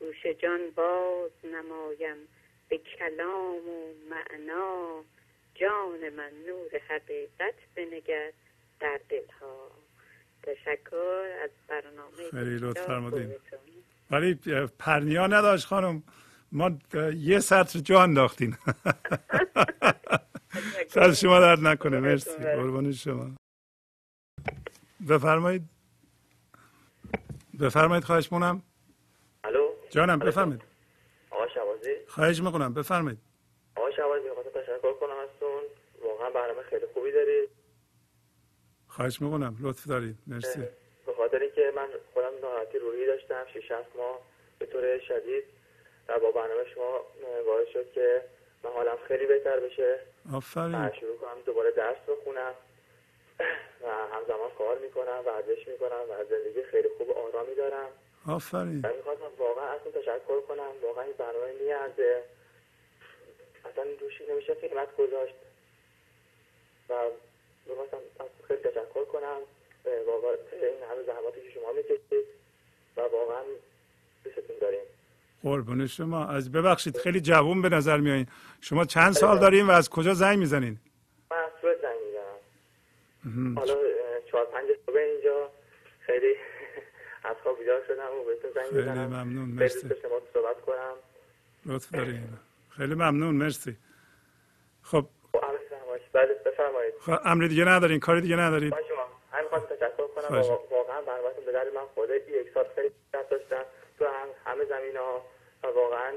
[0.00, 2.28] گوش جان باز نمایم
[2.68, 5.04] به کلام و معنا.
[5.54, 8.32] جان من نور حقیقت بنگر
[8.80, 9.70] در دلها.
[10.42, 13.34] تشکر از برنامه خیلی لطف فرمودین.
[14.10, 14.34] ولی
[14.78, 16.02] پرنیا نداشت خانم.
[16.52, 16.70] ما
[17.16, 18.56] یه سطر جا انداختین.
[20.88, 22.00] سر شما درد نکنه.
[22.00, 22.38] مرسی.
[22.38, 23.30] قربان شما.
[25.08, 25.62] بفرمایید.
[27.60, 28.62] بفرمایید خواهش مونم
[29.44, 29.68] الو.
[29.90, 30.62] جانم بفرمایید.
[31.30, 31.94] آقا شوازی.
[32.08, 32.74] خواهش می‌کنم.
[32.74, 33.18] بفرمایید.
[33.76, 35.62] آقا شوازی می‌خواستم تشکر کنم ازتون.
[36.04, 37.48] واقعا برنامه خیلی خوبی دارید.
[38.88, 39.56] خواهش می‌کنم.
[39.60, 40.18] لطف دارید.
[40.26, 40.60] مرسی
[41.06, 41.88] به خاطر اینکه من
[42.74, 44.20] ناراحتی روحی داشتم 6 7 ماه
[44.58, 45.44] به طور شدید
[46.08, 47.00] و با برنامه شما
[47.46, 48.22] باعث شد که
[48.64, 49.98] من حالم خیلی بهتر بشه.
[50.34, 50.90] آفرین.
[51.00, 52.54] شروع کنم دوباره درس بخونم
[53.82, 57.88] و همزمان کار می‌کنم ورزش می‌کنم و زندگی خیلی خوب آرامی دارم.
[58.28, 58.80] آفرین.
[58.84, 60.72] و می‌خواستم واقعا از تشکر کنم.
[60.82, 62.22] واقعا این برنامه نیازه
[63.64, 65.34] اصلا روشی نمیشه قیمت گذاشت.
[66.88, 66.94] و
[67.66, 69.40] می‌خواستم از خیلی تشکر کنم.
[70.06, 72.43] واقعا این همه زحماتی که شما می‌کشید.
[72.96, 73.42] و واقعا
[74.24, 74.80] دوستتون داریم.
[75.42, 76.26] قربون شما.
[76.26, 78.26] از ببخشید خیلی جوون به نظر میایین.
[78.60, 80.78] شما چند سال دارین و از کجا زنگ می‌زنین؟
[81.30, 83.58] من از سوئد زنگ می‌زنم.
[83.58, 83.74] حالا
[84.30, 85.50] چهار پنج صبح اینجا.
[86.00, 86.34] خیلی
[87.28, 89.06] از خواب بیدار شدم و بهتون زنگ خیلی می‌زنم.
[89.06, 89.48] ممنون.
[89.48, 89.88] مرسی.
[90.02, 90.94] شما صحبت کنم.
[91.66, 92.28] لطف دارین.
[92.76, 93.34] خیلی ممنون.
[93.34, 93.76] مرسی.
[94.82, 95.04] خب.
[96.12, 96.94] بله بفرمایید.
[97.00, 98.00] خب امری دیگه ندارین.
[98.00, 98.74] کاری دیگه ندارید.
[98.88, 100.38] شما همین خواستم تشکر کنم.
[100.70, 101.23] واقعا برنامه‌تون
[101.54, 103.64] به درد من خورده یک سال خیلی دست داشتم
[103.98, 105.24] تو هم همه زمین ها.
[105.62, 106.12] و واقعا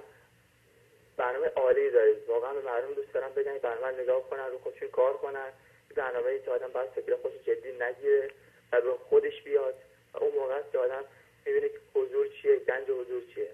[1.17, 5.17] برنامه عالی دارید واقعا به مردم دوست دارم بگن برنامه نگاه کنن رو خودشون کار
[5.17, 5.51] کنن.
[5.95, 8.31] برنامه ای که آدم باید فکر خودش جدی نگیره
[8.71, 9.75] و رو خودش بیاد.
[10.13, 11.03] و اون موقع است که آدم
[11.45, 13.51] می‌بینه که حضور چیه گنج حضور چیه.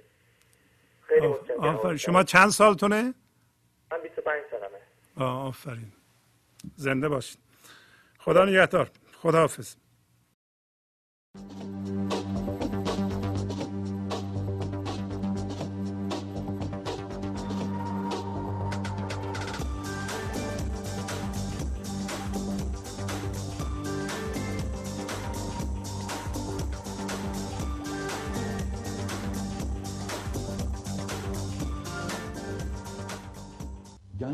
[1.02, 1.28] خیلی
[1.60, 1.98] آفرین.
[1.98, 3.14] شما چند سالتونه؟
[3.92, 4.82] من 25 سالمه.
[5.48, 5.92] آفرین.
[6.76, 7.40] زنده باشید
[8.20, 8.90] خدا نگهدار.
[9.22, 9.76] خدا حافظ